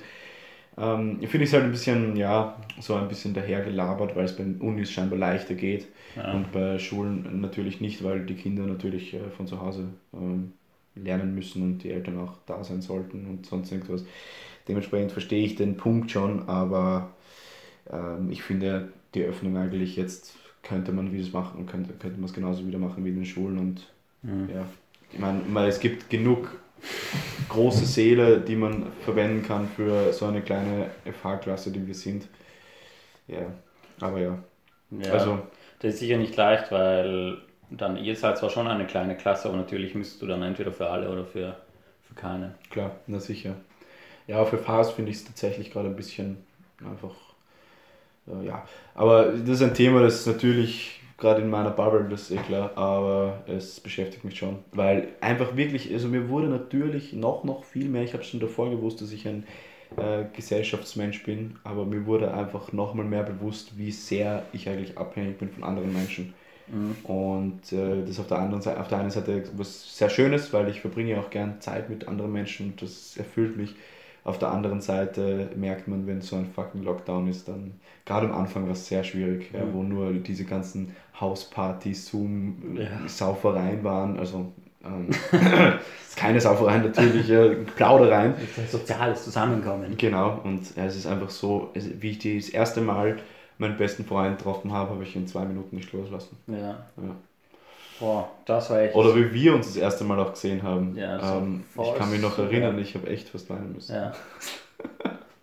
[0.78, 4.44] Ähm, finde ich es halt ein bisschen, ja, so ein bisschen dahergelabert, weil es bei
[4.44, 6.34] den Unis scheinbar leichter geht Ja.
[6.34, 10.54] und bei Schulen natürlich nicht, weil die Kinder natürlich äh, von zu Hause ähm,
[10.96, 14.06] lernen müssen und die Eltern auch da sein sollten und sonst irgendwas.
[14.68, 17.12] Dementsprechend verstehe ich den Punkt schon, aber
[17.92, 22.26] ähm, ich finde die Öffnung eigentlich jetzt könnte man wie es machen, könnte, könnte man
[22.26, 23.92] es genauso wieder machen wie in den Schulen und
[24.54, 24.66] ja,
[25.14, 26.58] ich meine, weil es gibt genug
[27.50, 32.28] große Säle, die man verwenden kann für so eine kleine FH-Klasse, die wir sind.
[33.28, 33.46] Ja,
[34.00, 34.38] aber ja.
[34.92, 35.40] Ja, Also-
[35.80, 37.38] das ist sicher nicht leicht, weil
[37.70, 40.90] dann ihr seid zwar schon eine kleine Klasse, aber natürlich müsst du dann entweder für
[40.90, 41.56] alle oder für,
[42.08, 42.56] für keine.
[42.70, 43.56] Klar, na sicher.
[44.28, 46.38] Ja, für FAS finde ich es tatsächlich gerade ein bisschen
[46.80, 47.16] einfach,
[48.28, 48.66] äh, ja.
[48.96, 52.72] Aber das ist ein Thema, das natürlich gerade in meiner Bubble, das ist eh klar,
[52.76, 54.60] aber es beschäftigt mich schon.
[54.74, 58.70] Weil einfach wirklich, also mir wurde natürlich noch, noch viel mehr, ich habe schon davor
[58.70, 59.46] gewusst, dass ich ein
[59.98, 64.98] äh, Gesellschaftsmensch bin, aber mir wurde einfach noch mal mehr bewusst, wie sehr ich eigentlich
[64.98, 66.34] abhängig bin von anderen Menschen.
[67.04, 70.70] Und äh, das auf der anderen Seite, auf der einen Seite was sehr Schönes, weil
[70.70, 73.76] ich verbringe auch gern Zeit mit anderen Menschen und das erfüllt mich.
[74.24, 77.74] Auf der anderen Seite merkt man, wenn so ein fucking Lockdown ist, dann
[78.06, 82.84] gerade am Anfang war es sehr schwierig, ja, wo nur diese ganzen Hauspartys, Zoom, äh,
[82.84, 82.90] Ja.
[83.08, 84.52] Saufereien waren, also
[84.84, 85.10] ähm,
[86.16, 88.36] keine Saufereien natürlich, äh, Plaudereien.
[88.70, 89.96] Soziales Zusammenkommen.
[89.98, 93.18] Genau, und ja, es ist einfach so, wie ich das erste Mal
[93.58, 96.38] meinen besten Freund getroffen habe, habe ich in zwei Minuten nicht loslassen.
[96.48, 96.86] Ja.
[96.98, 97.16] Ja.
[98.02, 98.96] Boah, das war echt.
[98.96, 100.96] Oder wie wir uns das erste Mal auch gesehen haben.
[100.96, 103.74] Ja, das war ähm, voll ich kann mich noch erinnern, ich habe echt fast weinen
[103.74, 103.96] müssen.
[103.96, 104.12] Ja.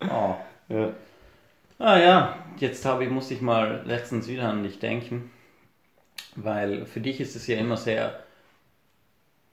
[0.01, 0.33] Oh.
[0.69, 0.93] Ja.
[1.77, 5.29] Ah ja, jetzt habe ich, muss ich mal letztens wieder an dich denken,
[6.37, 8.23] weil für dich ist es ja immer sehr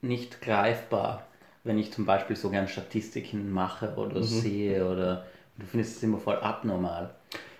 [0.01, 1.27] nicht greifbar,
[1.65, 5.25] wenn ich zum Beispiel so gern Statistiken mache oder sehe oder
[5.57, 7.13] du findest es immer voll abnormal.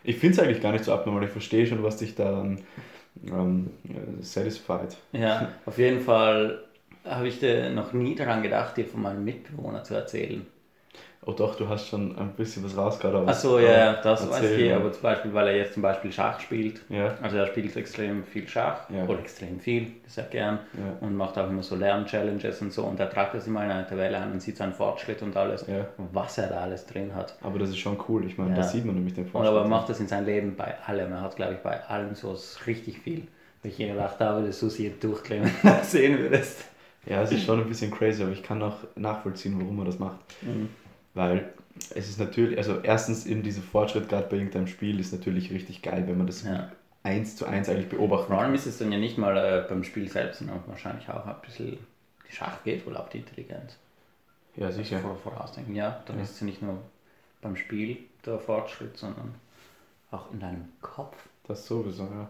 [0.06, 2.62] Ich finde es eigentlich gar nicht so abnormal, ich verstehe schon, was dich daran
[3.26, 4.98] ähm, äh, satisfied.
[5.12, 6.64] Ja, auf jeden Fall
[7.06, 10.46] habe ich dir noch nie daran gedacht, dir von meinem Mitbewohner zu erzählen.
[11.30, 13.18] Oh doch, du hast schon ein bisschen was rausgehauen.
[13.18, 16.10] aber- Achso, ja, ja, das weiß ich aber zum Beispiel, weil er jetzt zum Beispiel
[16.10, 16.80] Schach spielt.
[16.88, 17.16] Ja.
[17.22, 19.04] Also er spielt extrem viel Schach, Ja.
[19.04, 20.60] oder extrem viel, sehr gern.
[20.74, 21.06] Ja.
[21.06, 22.84] Und macht auch immer so Lern-Challenges und so.
[22.86, 25.68] Und er tragt das immer in einer Tabelle an und sieht seinen Fortschritt und alles.
[25.68, 25.86] Ja.
[25.98, 27.36] Und was er da alles drin hat.
[27.44, 28.26] Aber das ist schon cool.
[28.26, 28.56] Ich meine, Ja.
[28.58, 29.52] da sieht man nämlich den Und Fortschritt.
[29.54, 31.12] aber er macht das in seinem Leben bei allem.
[31.12, 33.28] Er hat, glaube ich, bei allem so richtig viel.
[33.64, 35.52] Weil ich gedacht habe, dass du sie durchklemmen
[35.84, 36.64] sehen würdest.
[37.06, 40.00] Ja, es ist schon ein bisschen crazy, aber ich kann auch nachvollziehen, warum er das
[40.00, 40.20] macht.
[40.42, 40.70] Mhm.
[41.18, 41.52] Weil
[41.96, 45.82] es ist natürlich, also erstens eben dieser Fortschritt gerade bei irgendeinem Spiel ist natürlich richtig
[45.82, 46.72] geil, wenn man das Ja.
[47.02, 49.84] eins zu eins eigentlich beobachten Vor allem ist es dann ja nicht mal äh, beim
[49.84, 51.80] Spiel selbst, sondern wahrscheinlich auch ein bisschen.
[52.30, 53.78] Die Schach geht wohl ab die Intelligenz.
[54.58, 55.00] Ja, sicher.
[55.00, 55.74] Vor, vorausdenken.
[55.76, 56.78] Ja, dann ist es ja nicht nur
[57.42, 59.34] beim Spiel der Fortschritt, sondern
[60.12, 61.18] auch in deinem Kopf.
[61.48, 62.30] Das sowieso, ja.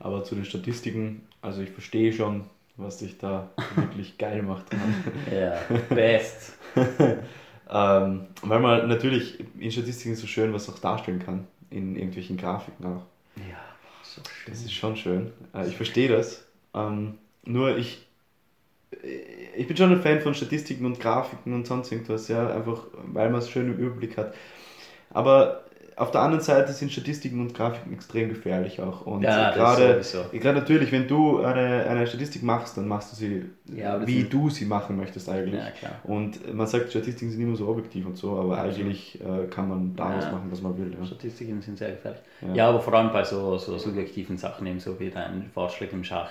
[0.00, 2.44] Aber zu den Statistiken, also ich verstehe schon,
[2.76, 4.66] was dich da wirklich geil macht.
[5.32, 6.54] Ja, best.
[7.70, 11.46] ähm, weil man natürlich in Statistiken so schön was auch darstellen kann.
[11.70, 13.02] In irgendwelchen Grafiken auch.
[13.36, 13.58] Ja,
[14.02, 14.52] so schön.
[14.52, 15.32] Das ist schon schön.
[15.54, 16.46] Äh, Ich verstehe das.
[16.74, 18.06] Ähm, nur ich,
[19.02, 19.20] äh,
[19.56, 23.30] ich bin schon ein Fan von Statistiken und Grafiken und sonst irgendwas, ja, einfach weil
[23.30, 24.34] man es schön im Überblick hat.
[25.10, 25.64] Aber
[25.98, 29.04] auf der anderen Seite sind Statistiken und Grafiken extrem gefährlich auch.
[29.06, 30.38] Und Ja, gerade, sowieso.
[30.38, 34.48] gerade natürlich, wenn du eine, eine Statistik machst, dann machst du sie, Ja, wie du
[34.50, 35.54] sie machen möchtest eigentlich.
[35.54, 35.90] Ja.
[36.04, 39.96] Und man sagt, Statistiken sind immer so objektiv und so, aber eigentlich äh, kann man
[39.96, 40.94] daraus machen, was man will.
[40.98, 41.04] Ja.
[41.06, 42.20] Statistiken sind sehr gefährlich.
[42.54, 42.68] Ja.
[42.68, 46.30] Aber vor allem bei so, so subjektiven Sachen, eben so wie dein Fortschritt im Schach.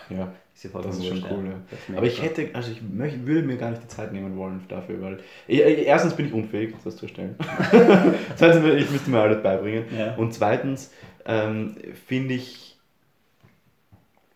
[0.64, 0.70] Ja.
[0.70, 1.52] Ja vollkommen Das ist schon cool, ja.
[1.90, 1.98] ja.
[1.98, 5.02] Aber ich hätte, also ich möchte, würde mir gar nicht die Zeit nehmen wollen dafür,
[5.02, 7.36] weil ich, ich- erstens bin ich unfähig, das zu erstellen.
[8.36, 9.86] zweitens, ich müsste mir alles beibringen.
[9.98, 10.16] Ja.
[10.16, 10.92] Und zweitens
[11.26, 11.76] ähm,
[12.08, 12.78] finde ich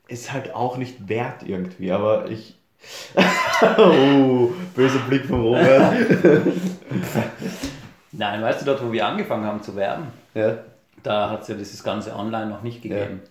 [0.07, 2.57] ist halt auch nicht wert irgendwie, aber ich.
[3.77, 5.93] oh, böser Blick von Robert.
[8.11, 10.57] Nein, weißt du, dort, wo wir angefangen haben zu werben, ja.
[11.03, 13.21] da hat es ja dieses ganze Online noch nicht gegeben.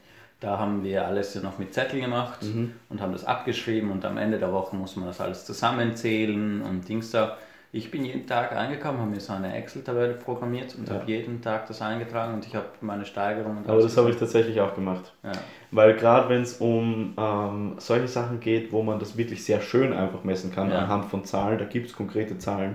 [0.40, 2.72] Da haben wir alles ja noch mit Zettel gemacht Mhm.
[2.88, 6.88] und haben das abgeschrieben und am Ende der Woche muss man das alles zusammenzählen und
[6.88, 7.36] Dings da.
[7.72, 10.94] Ich bin jeden Tag reingekommen, habe mir so eine Excel-Tabelle programmiert und Ja.
[10.94, 14.16] habe jeden Tag das eingetragen und ich habe meine Steigerung und Aber das habe ich
[14.16, 15.12] tatsächlich auch gemacht.
[15.22, 15.30] Ja.
[15.70, 19.92] Weil gerade wenn es um ähm, solche Sachen geht, wo man das wirklich sehr schön
[19.92, 20.78] einfach messen kann, Ja.
[20.80, 22.74] anhand von Zahlen, da gibt es konkrete Zahlen,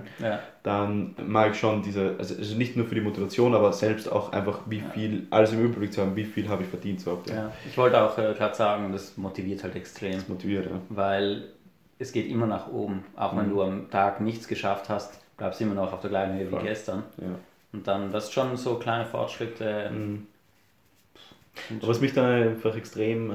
[0.62, 4.32] dann mag ich schon diese, also also nicht nur für die Motivation, aber selbst auch
[4.32, 7.30] einfach, wie viel, alles im Überblick zu haben, wie viel habe ich verdient so oft.
[7.68, 10.14] Ich wollte auch äh, gerade sagen, das motiviert halt extrem.
[10.14, 10.72] Das motiviert, ja.
[10.88, 11.44] weil
[11.98, 13.04] es geht immer nach oben.
[13.16, 13.50] Auch wenn Mhm.
[13.50, 16.60] du am Tag nichts geschafft hast, bleibst du immer noch auf der gleichen Höhe Voll.
[16.62, 17.02] wie gestern.
[17.18, 17.38] ja.
[17.72, 19.90] Und dann, das ist schon so kleine Fortschritte.
[19.92, 20.26] Mhm.
[21.78, 23.34] Aber was mich dann einfach extrem äh,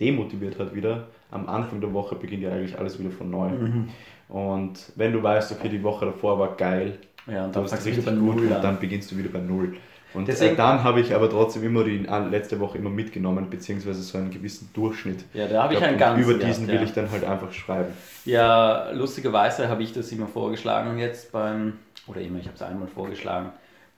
[0.00, 3.48] demotiviert hat wieder, am Anfang der Woche beginnt ja eigentlich alles wieder von neu.
[3.50, 3.88] Mhm.
[4.28, 8.04] Und wenn du weißt, okay, die Woche davor war geil, ja, und dann du richtig
[8.06, 8.62] gut und an.
[8.62, 9.76] dann beginnst du wieder bei Null.
[10.14, 13.50] Und Deswegen- äh, dann habe ich aber trotzdem immer die äh, letzte Woche immer mitgenommen,
[13.50, 15.24] beziehungsweise so einen gewissen Durchschnitt.
[15.34, 16.82] Ja, da habe ich einen und ganz Über diesen will ja.
[16.82, 17.92] ich dann halt einfach schreiben.
[18.24, 21.74] Ja, lustigerweise habe ich das immer vorgeschlagen jetzt beim,
[22.06, 23.50] oder immer, ich habe es einmal vorgeschlagen,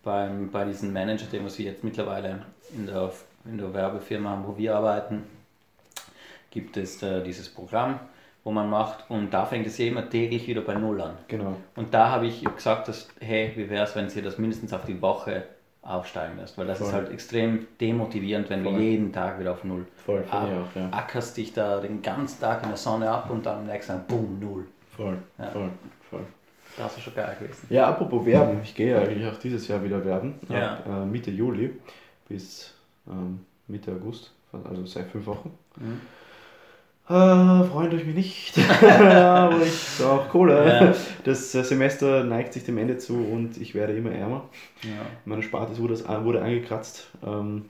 [0.03, 2.41] beim, bei diesen Manager, dem was wir jetzt mittlerweile
[2.75, 3.13] in der,
[3.45, 5.25] in der Werbefirma haben, wo wir arbeiten,
[6.51, 8.01] gibt es äh, dieses Programm,
[8.43, 11.17] wo man macht und da fängt es ja immer täglich wieder bei Null an.
[11.29, 11.57] Genau.
[11.75, 14.87] Und da habe ich gesagt, dass, hey, wie wäre es, wenn sie das mindestens auf
[14.87, 15.43] die Woche
[15.87, 16.95] aufsteigen lässt, weil das ist Voll.
[17.01, 18.75] halt extrem demotivierend, wenn Voll.
[18.75, 20.89] du jeden Tag wieder auf Null Voll, ab- auch, ja.
[20.91, 24.09] ackerst dich da den ganzen Tag in der Sonne ab und dann am nächsten Tag,
[24.09, 24.67] boom, Null.
[24.97, 25.51] Voll, Ja.
[25.51, 25.71] voll,
[26.11, 26.21] voll.
[26.77, 27.67] Das ist schon geil gewesen.
[27.71, 30.35] Ja, apropos Werben, ich gehe eigentlich auch dieses Jahr wieder werben.
[30.49, 30.75] Ja.
[30.75, 31.79] Ab, äh, Mitte Juli
[32.29, 32.75] bis
[33.09, 35.57] ähm, Mitte August, also seit fünf Wochen.
[35.77, 36.01] Mhm.
[37.09, 40.67] Äh, freut euch mich nicht, aber ich brauche Kohle.
[40.67, 40.95] Ja.
[41.23, 44.49] Das Semester neigt sich dem Ende zu und ich werde immer ärmer.
[44.83, 45.07] Ja.
[45.25, 47.07] Meine Sparte wurde, wurde angekratzt.
[47.25, 47.67] Ähm,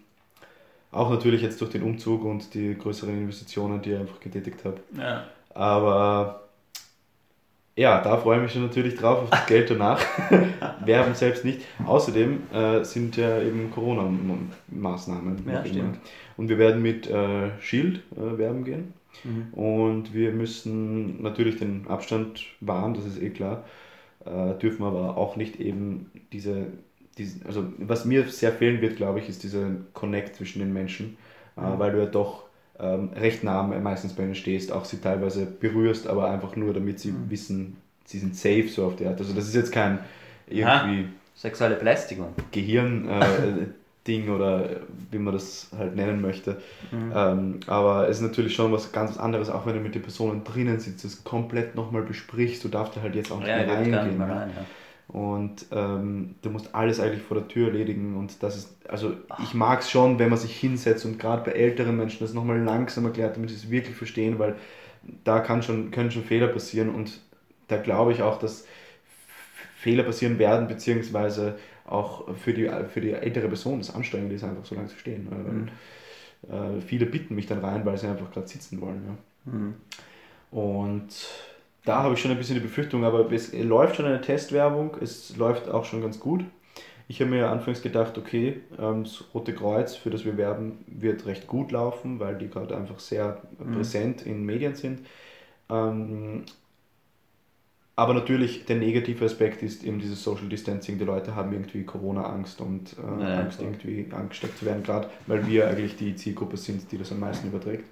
[0.91, 4.81] auch natürlich jetzt durch den Umzug und die größeren Investitionen, die ich einfach getätigt habe.
[4.97, 5.25] Ja.
[5.53, 6.47] Aber
[7.77, 10.01] ja, da freue ich mich schon natürlich drauf, auf das Geld danach.
[10.85, 11.61] Werben selbst nicht.
[11.85, 15.45] Außerdem äh, sind ja eben Corona-Maßnahmen.
[15.47, 15.99] Ja, stimmt.
[16.39, 18.95] Und wir werden mit äh, Shield äh, werben gehen.
[19.25, 19.55] Mhm.
[19.55, 23.65] Und wir müssen natürlich den Abstand wahren, das ist eh klar.
[24.25, 26.67] Äh, dürfen aber auch nicht eben diese,
[27.19, 31.17] diese, also was mir sehr fehlen wird, glaube ich, ist dieser Connect zwischen den Menschen,
[31.57, 32.45] äh, weil du ja doch
[32.79, 37.01] ähm, recht nah meistens bei ihnen stehst, auch sie teilweise berührst, aber einfach nur, damit
[37.01, 39.19] sie wissen, sie sind safe so auf der Art.
[39.19, 40.01] Also das ist jetzt kein
[40.49, 42.35] irgendwie Sexuelle Belästigung.
[42.51, 43.67] Gehirn äh,
[44.07, 46.57] Ding oder wie man das halt nennen möchte.
[46.91, 47.13] Mhm.
[47.15, 50.45] Ähm, aber es ist natürlich schon was ganz anderes, auch wenn du mit den Personen
[50.45, 52.65] drinnen sitzt, das komplett nochmal besprichst.
[52.65, 54.09] Du darfst da halt jetzt auch nicht Ja, mehr reingehen.
[54.09, 54.27] nicht ja.
[54.27, 54.51] rein.
[54.57, 54.65] Ja.
[55.09, 58.17] Und ähm, du musst alles eigentlich vor der Tür erledigen.
[58.17, 61.53] Und das ist, also ich mag es schon, wenn man sich hinsetzt und gerade bei
[61.57, 64.57] älteren Menschen das nochmal langsam erklärt, damit sie es wirklich verstehen, weil
[65.23, 67.21] da kann schon, können schon Fehler passieren und
[67.69, 68.67] da glaube ich auch, dass
[69.77, 74.65] Fehler passieren werden, beziehungsweise auch für die, für die ältere Person das anstrengend ist, einfach
[74.65, 75.29] so lange zu stehen.
[75.31, 75.69] Weil,
[76.49, 79.03] äh, viele bitten mich dann rein, weil sie einfach gerade sitzen wollen.
[79.07, 79.53] Ja.
[79.53, 79.75] Mhm.
[80.51, 81.09] Und
[81.85, 85.37] da habe ich schon ein bisschen die Befürchtung, aber es läuft schon eine Testwerbung, es
[85.37, 86.45] läuft auch schon ganz gut.
[87.09, 91.27] Ich habe mir anfangs gedacht, okay, ähm, das Rote Kreuz, für das wir werben, wird
[91.27, 95.01] recht gut laufen, weil die gerade einfach sehr präsent in Medien sind.
[95.71, 96.45] Ähm,
[97.97, 100.99] aber natürlich, der negative Aspekt ist eben dieses Social Distancing.
[100.99, 103.71] Die Leute haben irgendwie Corona-Angst und äh, Ja, Angst, klar.
[103.71, 107.49] irgendwie angesteckt zu werden, gerade weil wir eigentlich die Zielgruppe sind, die das am meisten
[107.49, 107.85] überträgt.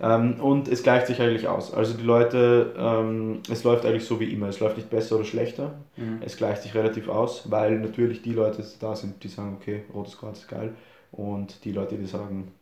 [0.00, 1.74] Ähm, und es gleicht sich eigentlich aus.
[1.74, 4.48] Also die Leute, ähm, es läuft eigentlich so wie immer.
[4.48, 5.74] Es läuft nicht besser oder schlechter.
[5.96, 6.18] Mhm.
[6.20, 10.16] Es gleicht sich relativ aus, weil natürlich die Leute da sind, die sagen, okay, Rotes
[10.16, 10.74] Kreuz ist geil.
[11.10, 12.52] Und die Leute, die sagen,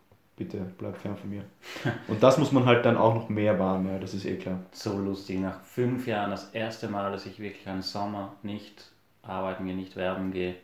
[0.44, 1.44] bitte bleib fern von mir.
[2.08, 4.58] Und das muss man halt dann auch noch mehr wahren, ja, das ist eh klar.
[4.72, 5.38] So lustig.
[5.40, 8.90] Nach fünf Jahren das erste Mal, dass ich wirklich einen Sommer nicht
[9.22, 10.56] arbeiten gehe, nicht werben gehe,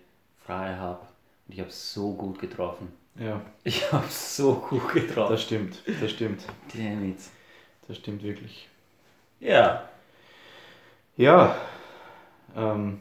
[0.45, 1.01] frei habe.
[1.47, 2.89] Und ich habe so gut getroffen.
[3.19, 5.33] Ja, Ich habe so gut getroffen.
[5.33, 7.19] das stimmt, das stimmt, Damn it.
[7.89, 8.69] das stimmt wirklich.
[9.41, 9.89] Ja,
[11.17, 11.57] Ja,
[12.57, 13.01] ähm,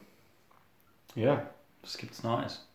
[1.16, 1.44] ja,
[1.84, 2.67] was gibt's Neues?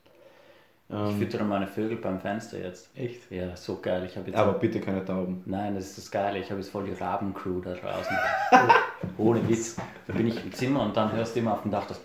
[0.92, 2.90] Ich ähm, füttere meine Vögel beim Fenster jetzt.
[2.94, 3.30] echt.
[3.30, 4.04] Ja, so geil.
[4.04, 4.38] Ich habe jetzt.
[4.38, 5.42] Aber bitte keine Tauben.
[5.46, 6.38] Nein, das ist das Geile.
[6.38, 8.16] Ich habe jetzt voll die Rabencrew da draußen.
[9.18, 9.76] Ohne Witz.
[10.06, 11.98] Da bin ich im Zimmer und dann hörst du immer auf dem Dach das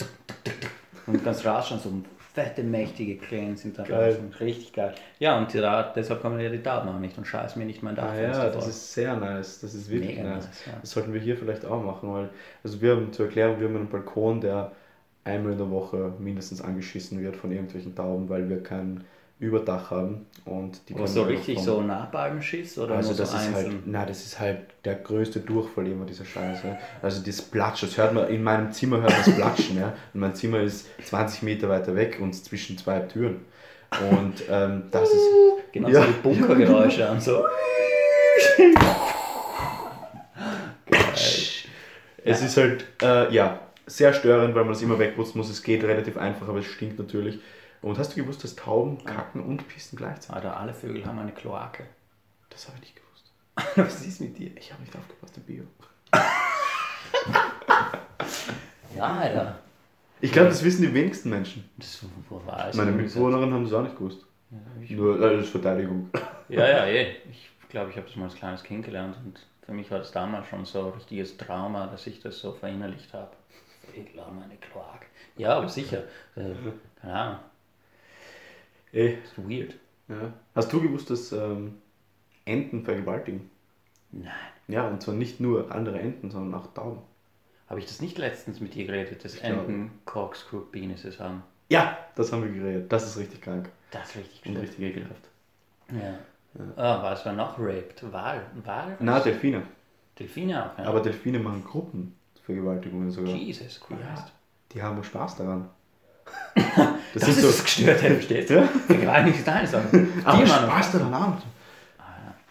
[1.05, 1.91] und ganz rasch schon so
[2.33, 4.11] fette, mächtige Krähen sind da Geil.
[4.13, 4.33] draußen.
[4.39, 4.93] Richtig geil.
[5.19, 7.95] Ja, und da, deshalb kommen ja die Tauben auch nicht und scheiß mir nicht mein
[7.95, 8.09] Dach.
[8.11, 10.45] Ah ja, das ist sehr nice, das ist wirklich Mega nice.
[10.45, 10.73] nice, ja.
[10.79, 12.29] Das sollten wir hier vielleicht auch machen, weil,
[12.63, 14.71] also wir haben zur Erklärung, wir haben einen Balkon, der
[15.27, 19.03] einmal in der Woche mindestens angeschissen wird von irgendwelchen Tauben, weil wir kein
[19.39, 23.53] Überdach haben und die können so richtig so Nahbalbenschiss oder Also nur so das ist
[23.53, 26.75] halt, na, das ist halt der größte Durchfall immer dieser Scheiße.
[27.03, 29.93] Also das Platschen, das hört man, in meinem Zimmer hört man das Platschen, ja.
[30.13, 33.41] Und mein Zimmer ist 20 Meter weiter weg und zwischen zwei Türen.
[34.11, 35.27] Und ähm, das ist,
[35.71, 36.01] Genau Ja.
[36.01, 37.43] so die Bunkergeräusche und so.
[42.23, 45.49] es ist halt, äh, ja, sehr störend, weil man das immer wegputzen muss.
[45.49, 47.39] Es geht relativ einfach, aber es stinkt natürlich.
[47.81, 50.35] Und hast du gewusst, dass Tauben kacken und pissen gleichzeitig?
[50.35, 51.85] Alter, alle Vögel haben eine Kloake.
[52.49, 53.31] Das habe ich nicht gewusst.
[53.77, 54.51] Was ist mit dir?
[54.57, 55.63] Ich habe nicht aufgepasst im Bio.
[58.95, 59.59] Ja, Alter.
[60.21, 61.69] Ich glaube, das wissen die wenigsten Menschen.
[61.77, 64.25] Das wo war Meine irgendwie so- Mitbewohnerin haben es auch nicht gewusst.
[64.81, 66.09] ich- Nur äh, als Verteidigung.
[66.49, 67.17] Ja, ja, eh.
[67.29, 70.13] Ich glaube, ich habe das mal als kleines Kind gelernt und für mich war das
[70.13, 73.31] damals schon so ein richtiges Trauma, dass ich das so verinnerlicht habe.
[73.93, 75.05] Vögel haben eine Kloake.
[75.37, 76.03] Ja, aber sicher.
[76.35, 76.53] Äh,
[77.01, 77.39] keine Ahnung.
[78.91, 79.75] Ey, ist weird.
[80.07, 80.33] Ja.
[80.55, 81.75] Hast du gewusst, dass ähm,
[82.45, 83.49] Enten vergewaltigen?
[84.11, 84.31] Nein.
[84.67, 87.01] Ja, und zwar nicht nur andere Enten, sondern auch Tauben.
[87.69, 89.35] Habe ich das nicht letztens mit dir geredet, dass.
[89.39, 91.43] Enten Corkscrew Penises haben?
[91.69, 92.91] Ja, das haben wir geredet.
[92.91, 94.69] Das ist richtig krank Das ist richtig und gestört.
[94.79, 95.21] richtig ekelhaft.
[95.91, 96.17] Ja.
[96.77, 98.01] Ah, was war noch raped?
[98.11, 98.41] Wal?
[98.63, 98.95] Wal?
[98.99, 99.63] Na, Delfine.
[100.17, 100.85] Delfine auch, ja.
[100.85, 101.63] Aber Delfine machen
[102.47, 103.35] Gruppenvergewaltigungen sogar.
[103.35, 104.01] Jesus Christ.
[104.01, 104.25] Ja,
[104.73, 105.69] die haben Spaß daran.
[107.13, 107.63] Das, Das sind ist so.
[107.63, 108.49] gestört, versteht?
[108.49, 108.63] Ja?
[108.85, 110.07] Vergewaltigt ist deine Sache.
[110.25, 110.45] Aber.
[110.45, 111.37] Spaß daran haben.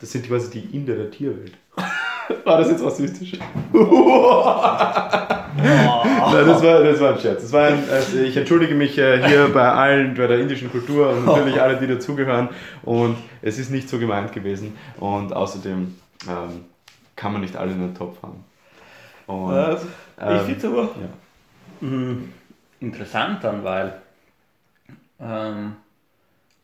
[0.00, 1.52] Das sind quasi die Inder der Tierwelt.
[2.44, 3.38] War das jetzt rassistisch?
[3.72, 3.86] Nein,
[6.46, 7.42] das war, das war ein Scherz.
[7.42, 11.10] Das war ein, also ich entschuldige mich äh, hier bei allen, bei der indischen Kultur
[11.10, 12.48] und natürlich alle, die dazugehören.
[12.82, 14.76] Und es ist nicht so gemeint gewesen.
[14.98, 15.94] Und außerdem
[16.28, 16.64] ähm,
[17.14, 18.42] kann man nicht alle in einen Topf haben.
[19.26, 19.78] Und,
[20.20, 20.90] ähm, ich finde aber
[21.80, 21.88] ja.
[21.88, 22.32] mm,
[22.80, 23.94] interessant dann, weil
[25.20, 25.76] ähm,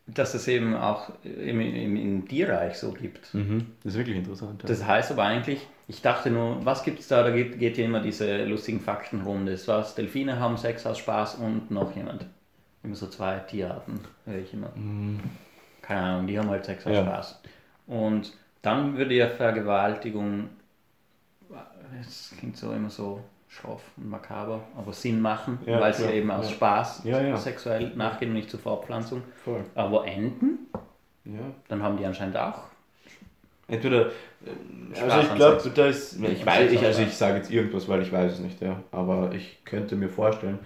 [0.07, 3.33] dass es eben auch im, im, im Tierreich so gibt.
[3.35, 3.67] Mhm.
[3.83, 4.63] Das ist wirklich interessant.
[4.63, 4.69] Ja.
[4.69, 7.23] Das heißt aber eigentlich, ich dachte nur, was gibt es da?
[7.23, 9.53] Da geht, geht ja immer diese lustigen Faktenrunde.
[9.53, 12.27] Es was, Delfine haben Sex aus Spaß und noch jemand.
[12.83, 14.71] Immer so zwei Tierarten, höre ich immer.
[15.83, 16.97] Keine Ahnung, die haben halt Sex aus Mhm.
[16.97, 17.03] Ja.
[17.05, 17.41] Spaß.
[17.87, 20.49] Und dann würde ja Vergewaltigung,
[22.01, 26.15] es klingt so immer so schroff und makaber, aber Sinn machen, Ja, weil sie klar,
[26.15, 26.55] eben aus ja.
[26.55, 27.37] Spaß Ja, ja.
[27.37, 29.23] sexuell nachgehen und nicht zur Fortpflanzung.
[29.45, 29.65] Voll.
[29.75, 30.59] Aber Enten,
[31.25, 31.41] Ja.
[31.69, 32.61] dann haben die anscheinend auch.
[33.69, 34.11] Entweder, äh,
[34.95, 38.03] Spaß also ich glaube, da ist, ich weiß, ich, also ich sage jetzt irgendwas, weil
[38.03, 40.59] ich weiß es nicht, ja, aber ich könnte mir vorstellen,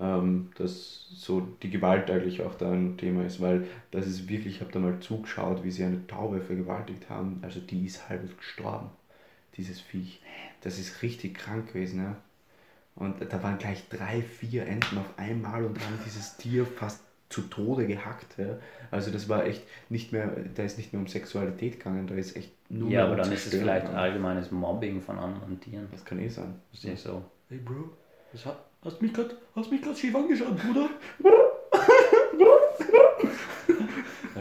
[0.00, 4.56] ähm, dass so die Gewalt eigentlich auch da ein Thema ist, weil das ist wirklich,
[4.56, 8.36] ich habe da mal zugeschaut, wie sie eine Taube vergewaltigt haben, also die ist halb
[8.38, 8.90] gestorben,
[9.56, 10.20] dieses Viech.
[10.62, 12.16] Das ist richtig krank gewesen, ja.
[12.96, 17.42] Und da waren gleich drei, vier Enten auf einmal und haben dieses Tier fast zu
[17.42, 18.38] Tode gehackt.
[18.38, 18.58] Ja.
[18.92, 22.36] Also das war echt nicht mehr, da ist nicht mehr um Sexualität gegangen, da ist
[22.36, 23.98] echt nur Ja, aber um dann ist es vielleicht gegangen.
[23.98, 25.88] allgemeines Mobbing von anderen Tieren.
[25.90, 26.54] Das kann eh sein.
[26.70, 27.24] Das ist so.
[27.48, 27.90] Hey Bro,
[28.32, 30.88] was hat, hast mich gerade hast mich gerade schief angeschaut, Bruder?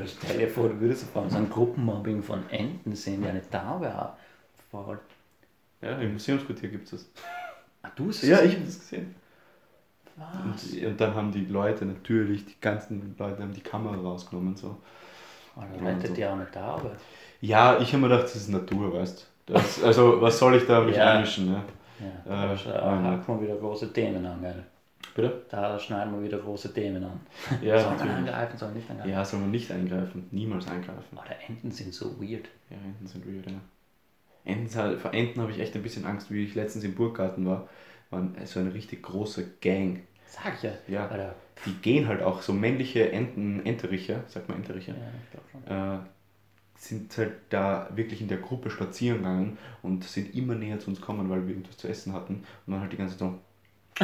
[0.06, 3.50] Stell dir vor, du würdest auf einmal so ein Gruppenmobbing von Enten sehen, die eine
[3.50, 3.94] Taube
[4.80, 5.00] abfällt.
[5.82, 7.24] Ja, im Museumsquartier gibt es das.
[7.82, 9.16] Ah, du hast es Ja, ich habe das gesehen.
[10.16, 10.64] Was?
[10.74, 14.56] Und, und dann haben die Leute natürlich, die ganzen Leute haben die Kamera rausgenommen.
[14.56, 14.78] So.
[15.56, 16.96] Oh, dann rettet ja auch eine Taube.
[17.42, 19.54] Ja, ich habe mir gedacht, das ist Natur, weißt du.
[19.84, 21.14] Also, was soll ich da mich Ja.
[21.14, 21.52] einmischen?
[21.52, 21.62] Ne?
[22.00, 24.64] Ja, da Äh, hacken wir wieder große Themen an, gell?
[25.16, 25.42] Bitte?
[25.50, 27.20] Da schneiden wir wieder große Themen an.
[27.62, 29.12] Ja, soll man angreifen, soll man nicht angreifen?
[29.12, 30.28] Ja, soll man nicht eingreifen.
[30.32, 31.18] Niemals eingreifen.
[31.18, 32.46] Oh, die Enten sind so weird.
[32.70, 33.58] Ja, Enten sind weird, ja.
[34.46, 37.46] Enten, sind- vor Enten habe ich echt ein bisschen Angst, wie ich letztens im Burggarten
[37.46, 37.70] war.
[38.10, 40.02] Waren so eine richtig große Gang.
[40.28, 40.72] Sag ich ja.
[40.88, 41.08] Ja.
[41.08, 41.36] Alter.
[41.66, 44.98] Die gehen halt auch, so männliche Enten, Entericher, sagt man Entericher, Ja,
[45.32, 45.78] ich schon.
[45.96, 46.00] äh,
[46.78, 51.00] sind halt da wirklich in der Gruppe spazieren gegangen und sind immer näher zu uns
[51.00, 52.44] gekommen, weil wir irgendwas zu essen hatten.
[52.66, 53.40] Und dann halt die ganze Zeit so,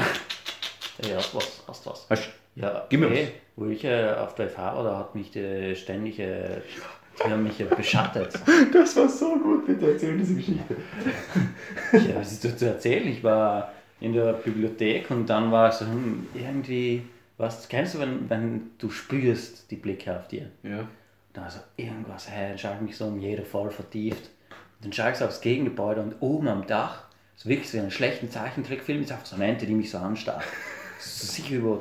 [1.10, 2.08] Ja, hast was, hast was.
[2.10, 3.30] "Hast- Ja, Gib mir okay.
[3.56, 6.62] Wo ich äh, auf der FH war, da hat mich die ständig, äh,
[7.18, 8.40] die haben mich äh, beschattet.
[8.74, 10.76] das war so gut, bitte erzähl diese Geschichte.
[11.94, 13.08] Ja, was ist da zu erzählen?
[13.08, 17.04] Ich war in der Bibliothek und dann war ich so, hm, irgendwie,
[17.38, 20.50] was kennst du, wenn, wenn du spürst die Blicke auf dir?
[20.64, 20.88] Ja.
[21.34, 24.30] Da war so irgendwas, hey, dann schaue ich mich so um jeder voll vertieft.
[24.78, 27.04] Und dann schaue ich so aufs Gegengebäude und oben am Dach,
[27.36, 29.98] so wirklich so in einem schlechten Zeichentrickfilm, ist einfach so eine Ente, die mich so
[29.98, 30.44] anstarrt.
[31.00, 31.80] Sicher über,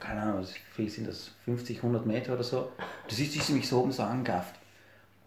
[0.00, 2.70] keine Ahnung, wie viel sind das, 50, 100 Meter oder so.
[3.08, 4.54] Du siehst, wie sie mich so oben so angafft.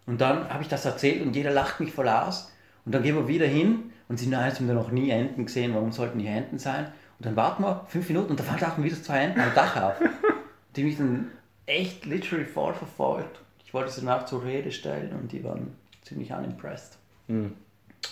[0.06, 2.52] Und dann habe ich das erzählt und jeder lacht mich voll aus.
[2.86, 5.46] Und dann gehen wir wieder hin und sie nein, jetzt haben wir noch nie Enten
[5.46, 6.86] gesehen, warum sollten die Enten sein?
[7.20, 9.96] Und dann warten wir fünf Minuten und da tauchen wieder zwei Enten am Dach auf.
[10.76, 11.32] Die mich dann
[11.66, 13.40] echt literally voll verfolgt.
[13.66, 16.98] Ich wollte sie danach zur Rede stellen und die waren ziemlich unimpressed.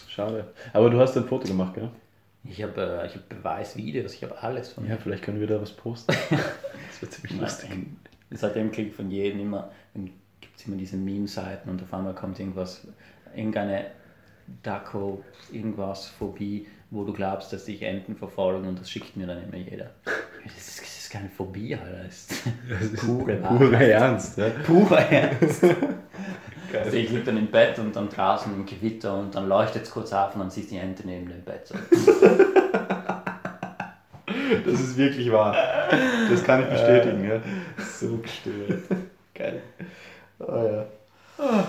[0.09, 0.51] Schade.
[0.73, 1.89] Aber du hast ein Foto gemacht, gell?
[2.49, 5.59] Ich habe äh, ich hab Beweisvideos, ich habe alles von Ja, vielleicht können wir da
[5.59, 6.15] was posten.
[6.29, 7.69] das wird ziemlich lustig.
[7.69, 7.97] Nein.
[8.31, 12.13] Seitdem kriege ich von jedem immer, dann gibt es immer diese Meme-Seiten und auf einmal
[12.13, 12.87] kommt irgendwas,
[13.35, 13.87] irgendeine
[14.61, 19.43] Daco, irgendwas Phobie, wo du glaubst, dass dich Enten verfolgen und das schickt mir dann
[19.43, 19.91] immer jeder.
[20.45, 22.03] Das ist, das ist keine Phobie, Alter.
[22.03, 22.29] Das
[22.83, 23.57] ist pure Wahrheit.
[23.57, 24.49] Pure Ernst, ja.
[24.63, 25.63] Purer Ernst.
[26.83, 29.91] Also ich liege dann im Bett und dann draußen im Gewitter und dann leuchtet es
[29.91, 31.67] kurz auf und dann siehst du die Ente neben dem Bett.
[31.67, 31.75] So.
[34.63, 35.55] Das ist wirklich wahr.
[36.29, 37.41] Das kann ich bestätigen, ja.
[37.83, 38.83] So gestört.
[39.33, 39.61] Geil.
[40.39, 41.65] Ah, ja.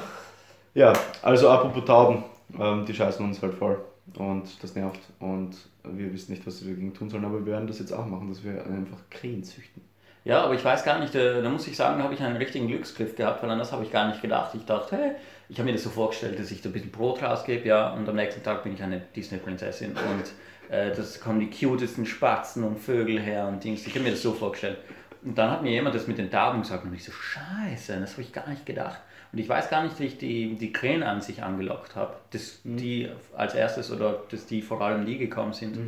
[0.75, 0.92] ja,
[1.23, 2.25] also apropos Tauben,
[2.59, 3.79] ähm, die scheißen uns halt voll.
[4.14, 5.01] Und das nervt.
[5.21, 8.07] Und wir wissen nicht, was wir dagegen tun sollen, aber wir werden das jetzt auch
[8.07, 9.83] machen, dass wir einfach Krähen züchten.
[10.26, 12.36] Ja, aber ich weiß gar nicht, äh, da muss ich sagen, da habe ich einen
[12.36, 14.56] richtigen Glücksgriff gehabt, weil an das habe ich gar nicht gedacht.
[14.56, 15.12] Ich dachte, hey,
[15.48, 18.08] ich habe mir das so vorgestellt, dass ich da ein bisschen Brot rausgebe, ja, und
[18.08, 22.80] am nächsten Tag bin ich eine Disney-Prinzessin und äh, das kommen die cutesten Spatzen und
[22.80, 23.86] Vögel her und Dings.
[23.86, 24.78] Ich habe mir das so vorgestellt.
[25.22, 28.14] Und dann hat mir jemand das mit den Tauben gesagt und ich so, scheiße, das
[28.14, 28.98] habe ich gar nicht gedacht.
[29.30, 32.58] Und ich weiß gar nicht, wie ich die, die Krähen an sich angelockt habe, dass
[32.64, 35.78] die als erstes oder dass die vor allem die gekommen sind.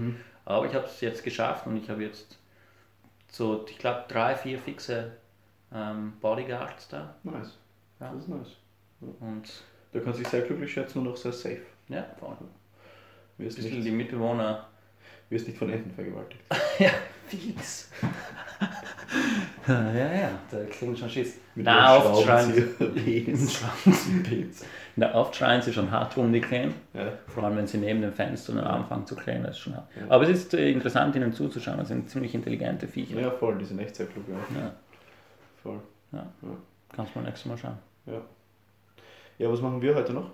[0.44, 2.38] Aber ich habe es jetzt geschafft und ich habe jetzt
[3.31, 5.12] so, ich glaube, drei, vier fixe
[5.73, 7.14] ähm, Bodyguards da.
[7.23, 7.59] Nice.
[8.01, 8.12] Ja.
[8.12, 8.57] Das ist nice.
[9.21, 9.62] Und
[9.93, 11.62] Da kannst du dich sehr glücklich schätzen und auch sehr safe.
[11.88, 12.37] ja, voll.
[13.37, 14.67] Wirst Bisschen nicht, die Mitbewohner.
[15.31, 16.43] wirst nicht von Enten vergewaltigt.
[16.81, 16.91] ja,
[17.29, 17.91] fix.
[19.95, 21.39] ja, ja, da klingt schon Schiss.
[21.55, 23.35] Mit Na, oft schreien sie.
[24.97, 26.73] Na, oft schreien sie schon hart rum, die Krähen.
[26.95, 27.13] Ja.
[27.27, 29.89] Vor allem, wenn sie neben dem Fenster dann anfangen zu krähen, das ist schon hart.
[30.09, 31.79] Aber es ist äh, interessant, ihnen zuzuschauen.
[31.79, 33.21] Das sind ziemlich intelligente Viecher.
[33.21, 34.25] ja, voll, die sind echt sehr klug.
[34.29, 34.61] Ja.
[34.61, 34.73] Ja,
[35.63, 35.81] Voll.
[36.13, 36.19] ja.
[36.43, 36.49] Ja.
[36.95, 37.79] Kannst du mal nächstes Mal schauen.
[38.07, 38.21] Ja.
[39.39, 40.31] ja, was machen wir heute noch?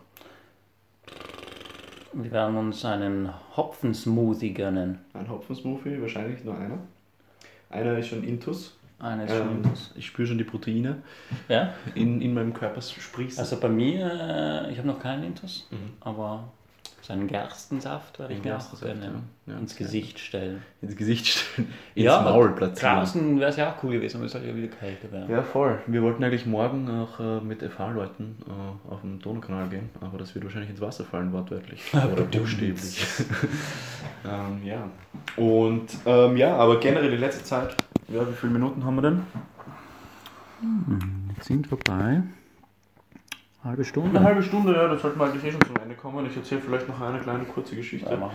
[2.13, 5.01] Wir werden uns einen Hopfensmoothie gönnen.
[5.15, 6.79] Ein Hopfensmoothie, wahrscheinlich nur einer.
[7.71, 8.79] Einer ist schon Intus.
[9.05, 9.73] Eines Ähm, schon.
[9.97, 10.97] ich spüre schon die Proteine
[11.49, 13.39] Ja, in, in meinem Körper sprießen.
[13.39, 14.07] also bei mir,
[14.67, 15.77] äh, ich habe noch keinen Intus, Mhm.
[16.01, 16.45] aber
[17.03, 19.59] so einen Gerstensaft werde ich mir auch gerne ja.
[19.59, 19.77] Ins.
[19.77, 20.63] Gesicht stellen.
[20.81, 22.97] ins Gesicht stellen, ins ja, Maul platzieren.
[22.97, 25.31] Draußen wäre es ja auch cool gewesen, aber es soll ja wieder kälter werden.
[25.31, 25.79] Ja, voll.
[25.87, 30.35] Wir wollten eigentlich morgen auch äh, mit FH-Leuten äh, auf den Donaukanal gehen, aber das
[30.35, 31.83] wird wahrscheinlich ins Wasser fallen, wortwörtlich.
[31.93, 33.05] Oder buchstäblich.
[34.25, 34.89] ähm, ja.
[35.37, 37.77] Und ähm, ja, aber generell die letzte Zeit,
[38.15, 39.23] ja, wie viele Minuten haben wir denn?
[41.37, 42.23] Jetzt sind wir bei
[43.65, 44.11] Halbe Stunde?
[44.19, 46.27] Eine halbe Stunde, ja, dann sollten wir eigentlich eh schon zum Ende kommen.
[46.27, 48.11] Ich erzähle vielleicht noch eine kleine kurze Geschichte.
[48.11, 48.31] Ja,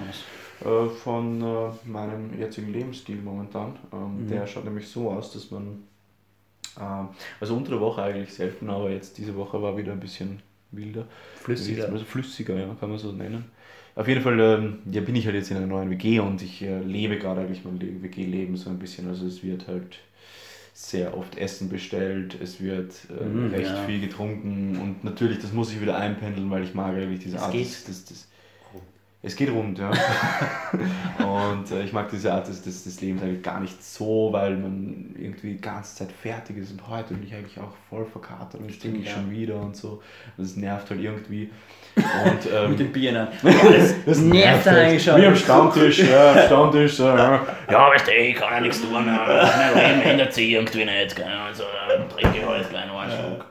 [0.67, 3.75] äh, von äh, meinem jetzigen Lebensstil momentan.
[3.93, 5.83] Ähm, Der schaut nämlich so aus, dass man,
[6.79, 7.09] ähm,
[7.39, 11.05] also unter der Woche eigentlich selten, aber jetzt diese Woche war wieder ein bisschen wilder.
[11.35, 11.89] Flüssiger.
[11.89, 13.45] Also flüssiger, ja, kann man so nennen.
[13.95, 16.61] Auf jeden Fall ähm, ja, bin ich halt jetzt in einer neuen WG und ich
[16.61, 19.07] äh, lebe gerade eigentlich mein Le- WG-Leben so ein bisschen.
[19.09, 19.97] Also es wird halt
[20.73, 23.85] sehr oft Essen bestellt, es wird äh, Mhm, recht ja.
[23.85, 27.43] viel getrunken und natürlich, das muss ich wieder einpendeln, weil ich mag eigentlich diese Es
[27.43, 27.51] Art.
[27.53, 27.67] geht.
[27.67, 28.27] des- des-
[29.21, 29.91] es geht rund, ja.
[31.19, 34.55] und äh, ich mag diese Art des, des, des Lebens eigentlich gar nicht so, weil
[34.55, 38.61] man irgendwie die ganze Zeit fertig ist und heute bin ich eigentlich auch voll verkatert
[38.61, 39.15] und jetzt trinke ich ja.
[39.15, 40.01] schon wieder und so.
[40.37, 41.49] Und es nervt halt irgendwie.
[41.99, 43.27] Und, ähm, Mit den Bieren.
[43.43, 45.19] Das, das nervt eigentlich schon.
[45.21, 46.93] Wie am Stammtisch, ja, am Stammtisch.
[46.93, 47.45] So, ja.
[47.69, 49.05] Ja, weißt du, ich kann ja nichts tun.
[49.05, 49.45] äh,
[49.75, 51.15] Mein Leben ändert sich irgendwie nicht.
[51.15, 53.45] gell, Also äh, trinke ich halt gleich einen Schluck.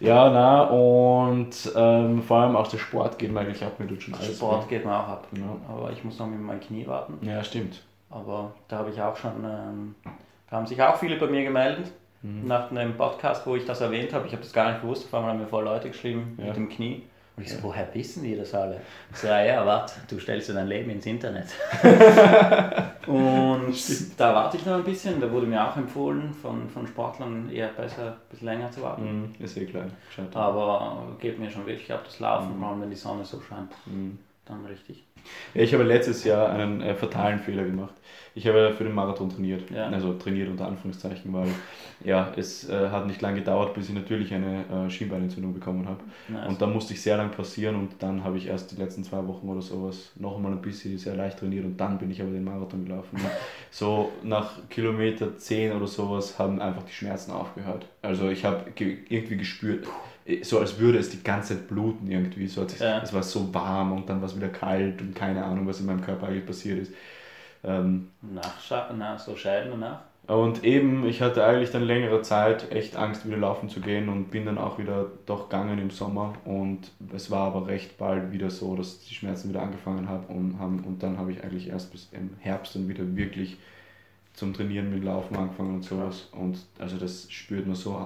[0.00, 4.02] Ja, na, und ähm, vor allem auch der Sport geht mir eigentlich ab, mir tut
[4.02, 4.36] schon alles.
[4.36, 5.28] Sport geht mir auch ab.
[5.32, 5.42] Ja.
[5.68, 7.18] Aber ich muss noch mit meinem Knie warten.
[7.20, 7.82] Ja, stimmt.
[8.08, 9.94] Aber da habe ich auch schon, ähm,
[10.48, 11.92] da haben sich auch viele bei mir gemeldet.
[12.22, 12.46] Mhm.
[12.48, 14.26] Nach einem Podcast, wo ich das erwähnt habe.
[14.26, 15.06] Ich habe das gar nicht gewusst.
[15.06, 16.46] Auf einmal haben mir voll Leute geschrieben Ja.
[16.46, 17.02] mit dem Knie.
[17.40, 18.78] Und ich so, woher wissen die das alle?
[19.10, 21.46] Ich so, ja, ja, warte, du stellst dir dein Leben ins Internet.
[23.06, 23.74] und
[24.20, 25.18] da warte ich noch ein bisschen.
[25.20, 29.32] Da wurde mir auch empfohlen von, von Sportlern, eher besser ein bisschen länger zu warten.
[29.38, 29.86] Mhm, ist eh klar.
[30.08, 30.36] Gescheit.
[30.36, 32.60] Aber geht mir schon wirklich auf das Laufen, Mhm.
[32.60, 33.72] vor allem wenn die Sonne so scheint.
[34.44, 35.04] Dann richtig.
[35.54, 37.94] Ich habe letztes Jahr einen äh, fatalen Fehler gemacht.
[38.34, 39.70] Ich habe für den Marathon trainiert.
[39.70, 39.88] Ja.
[39.88, 41.48] Also trainiert unter Anführungszeichen, weil
[42.04, 46.00] ja, es äh, hat nicht lange gedauert, bis ich natürlich eine äh, Schienbeinentzündung bekommen habe.
[46.28, 46.48] Nice.
[46.48, 49.26] Und da musste ich sehr lang passieren und dann habe ich erst die letzten zwei
[49.26, 52.30] Wochen oder sowas noch einmal ein bisschen sehr leicht trainiert und dann bin ich aber
[52.30, 53.18] den Marathon gelaufen.
[53.72, 57.86] So nach Kilometer 10 oder sowas haben einfach die Schmerzen aufgehört.
[58.02, 60.09] Also ich habe ge irgendwie gespürt, äh,
[60.42, 62.46] so als würde es die ganze Zeit bluten irgendwie.
[62.46, 63.00] So, als- Ja.
[63.02, 65.86] Es war so warm und dann war es wieder kalt und keine Ahnung, was in
[65.86, 66.92] meinem Körper eigentlich passiert ist.
[67.62, 70.00] Ähm, Nachscha na, so Scheiden danach.
[70.26, 74.30] und eben, ich hatte eigentlich dann längere Zeit echt Angst, wieder laufen zu gehen und
[74.30, 76.34] bin dann auch wieder doch gegangen im Sommer.
[76.46, 80.58] Und es war aber recht bald wieder so, dass die Schmerzen wieder angefangen haben und,
[80.58, 83.58] haben, und dann habe ich eigentlich erst bis im Herbst dann wieder wirklich
[84.32, 86.28] zum Trainieren mit Laufen angefangen und sowas.
[86.32, 87.96] Und also das spürt man so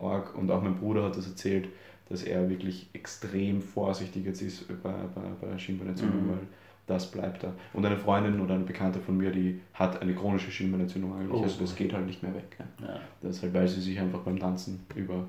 [0.00, 0.34] arg.
[0.36, 1.68] Und auch mein Bruder hat das erzählt,
[2.08, 6.30] dass er wirklich extrem vorsichtig jetzt ist bei, bei, bei Schienbeinentzündung, Mhm.
[6.30, 6.38] weil
[6.86, 7.52] das bleibt da.
[7.72, 11.32] Und eine Freundin oder eine Bekannte von mir, die hat eine chronische Schienbeinentzündung eigentlich.
[11.40, 11.42] Oh.
[11.44, 12.56] Also das geht halt nicht mehr weg.
[12.58, 12.86] Ja.
[12.88, 13.00] Ja.
[13.22, 15.24] Das ist halt, weil sie sich einfach beim Tanzen über,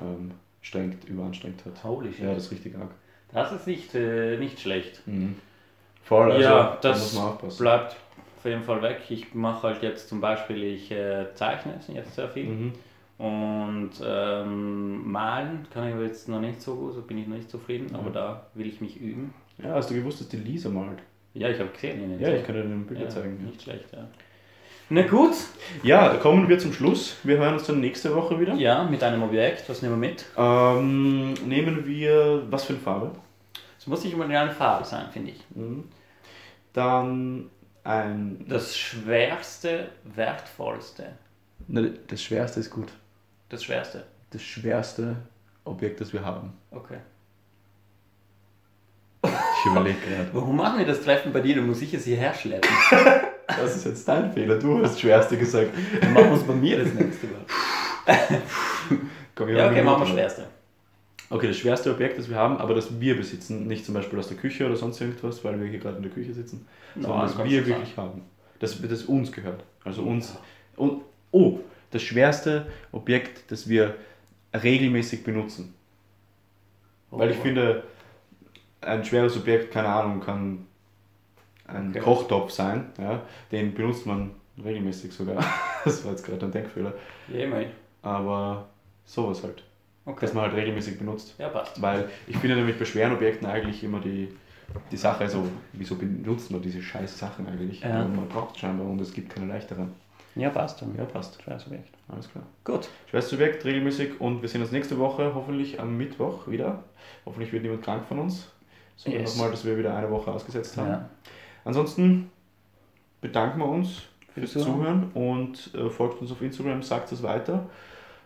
[0.00, 1.84] ähm, strengt, überanstrengt hat.
[1.84, 2.24] Holy shit.
[2.24, 2.90] Ja, das ist richtig arg.
[3.32, 5.06] Das ist nicht, äh, nicht schlecht.
[5.06, 5.36] Mhm.
[6.02, 7.58] Voll, also ja, da das muss man aufpassen.
[7.62, 7.96] bleibt
[8.38, 9.02] auf jeden Fall weg.
[9.10, 12.46] Ich mache halt jetzt zum Beispiel, ich äh, zeichne jetzt sehr viel.
[12.46, 12.72] Mhm.
[13.18, 17.36] Und ähm, malen kann ich aber jetzt noch nicht so gut, so bin ich noch
[17.36, 18.12] nicht zufrieden, aber Ja.
[18.12, 19.34] da will ich mich üben.
[19.62, 21.00] Ja, hast du gewusst, dass die Lisa malt?
[21.34, 23.44] Ja, ich habe gesehen Ja, ich kann dir ein Bild ja, zeigen.
[23.44, 24.06] Nicht schlecht, ja.
[24.90, 25.32] Na gut,
[25.82, 26.12] Ja.
[26.12, 27.16] ja, kommen wir zum Schluss.
[27.24, 28.54] Wir hören uns dann nächste Woche wieder.
[28.54, 30.24] ja, mit einem Objekt, was nehmen wir mit?
[30.36, 33.10] Ähm, nehmen wir, was für eine Farbe?
[33.78, 35.44] Es muss nicht immer eine Farbe sein, finde ich.
[35.54, 35.84] Mhm.
[36.72, 37.50] Dann
[37.84, 38.44] ein.
[38.48, 41.12] Das schwerste, wertvollste.
[41.66, 42.88] Ne, das schwerste ist gut.
[43.48, 44.04] Das schwerste.
[44.30, 45.16] Das schwerste
[45.64, 46.52] Objekt, das wir haben.
[46.70, 46.98] Okay.
[49.24, 50.28] Ich überlege gerade.
[50.32, 51.56] Warum machen wir das Treffen bei dir?
[51.56, 52.70] Du musst ich es hierher schleppen.
[53.48, 54.58] Das ist jetzt dein Fehler.
[54.58, 55.70] Du hast das schwerste gesagt.
[56.02, 57.40] Dann machen wir es bei mir das nächste Mal.
[59.34, 60.14] Komm, Ja, okay, machen wir mit.
[60.14, 60.46] schwerste.
[61.30, 64.28] Okay, das schwerste Objekt, das wir haben, aber das wir besitzen, nicht zum Beispiel aus
[64.28, 67.34] der Küche oder sonst irgendwas, weil wir hier gerade in der Küche sitzen, sondern Nein,
[67.38, 68.20] das wir wirklich haben.
[68.58, 69.64] Das, das uns gehört.
[69.82, 70.36] Also uns.
[70.76, 71.60] Und, oh,
[71.90, 73.94] das schwerste Objekt, das wir
[74.54, 75.74] regelmäßig benutzen.
[77.10, 77.42] Weil ich Oh.
[77.42, 77.84] finde,
[78.80, 80.66] ein schweres Objekt, keine Ahnung, kann
[81.66, 82.00] ein Okay.
[82.00, 82.86] Kochtopf sein.
[82.98, 83.22] Ja?
[83.52, 84.30] Den benutzt man
[84.62, 85.42] regelmäßig sogar.
[85.84, 86.92] Das war jetzt gerade ein Denkfehler.
[87.28, 87.70] Ja, immerhin.
[88.02, 88.68] Aber
[89.04, 89.62] sowas halt.
[90.04, 90.18] Okay.
[90.22, 91.34] Das man halt regelmäßig benutzt.
[91.38, 91.80] Ja, passt.
[91.80, 94.28] Weil ich finde nämlich bei schweren Objekten eigentlich immer die,
[94.90, 97.80] die Sache, also wieso benutzt man diese scheiß Sachen eigentlich?
[97.80, 98.04] Ja.
[98.04, 99.92] Man braucht scheinbar und es gibt keine leichteren.
[100.38, 100.94] Ja, passt dann.
[100.96, 101.42] Ja, passt.
[101.42, 101.90] Schweres Objekt.
[102.08, 102.44] Alles klar.
[102.64, 102.88] Gut.
[103.10, 106.84] Schweres Objekt regelmäßig und wir sehen uns nächste Woche, hoffentlich am Mittwoch wieder.
[107.26, 108.50] Hoffentlich wird niemand krank von uns.
[108.96, 109.34] So Yes.
[109.34, 110.88] nochmal, dass wir wieder eine Woche ausgesetzt haben.
[110.88, 111.08] Ja.
[111.64, 112.30] Ansonsten
[113.20, 117.68] bedanken wir uns Fürs fürs Zuhören und äh, folgt uns auf Instagram, sagt es weiter.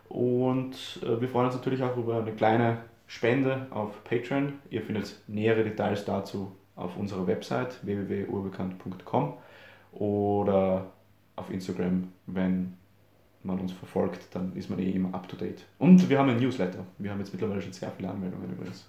[0.08, 4.54] Und äh, wir freuen uns natürlich auch über eine kleine Spende auf Patreon.
[4.70, 9.34] Ihr findet nähere Details dazu auf unserer Website www.urbekannt.com
[9.92, 10.86] oder
[11.36, 12.74] auf Instagram, wenn
[13.42, 15.64] man uns verfolgt, dann ist man eh immer up to date.
[15.78, 16.84] Und wir haben ein Newsletter.
[16.98, 18.88] Wir haben jetzt mittlerweile schon sehr viele Anmeldungen übrigens.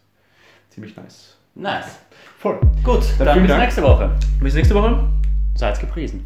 [0.69, 1.37] Ziemlich nice.
[1.55, 1.99] Nice.
[2.39, 2.59] Voll.
[2.83, 3.61] Gut, dann, vielen bis Dank.
[3.63, 4.15] nächste Woche.
[4.39, 5.07] Bis nächste Woche.
[5.55, 6.23] Seid gepriesen.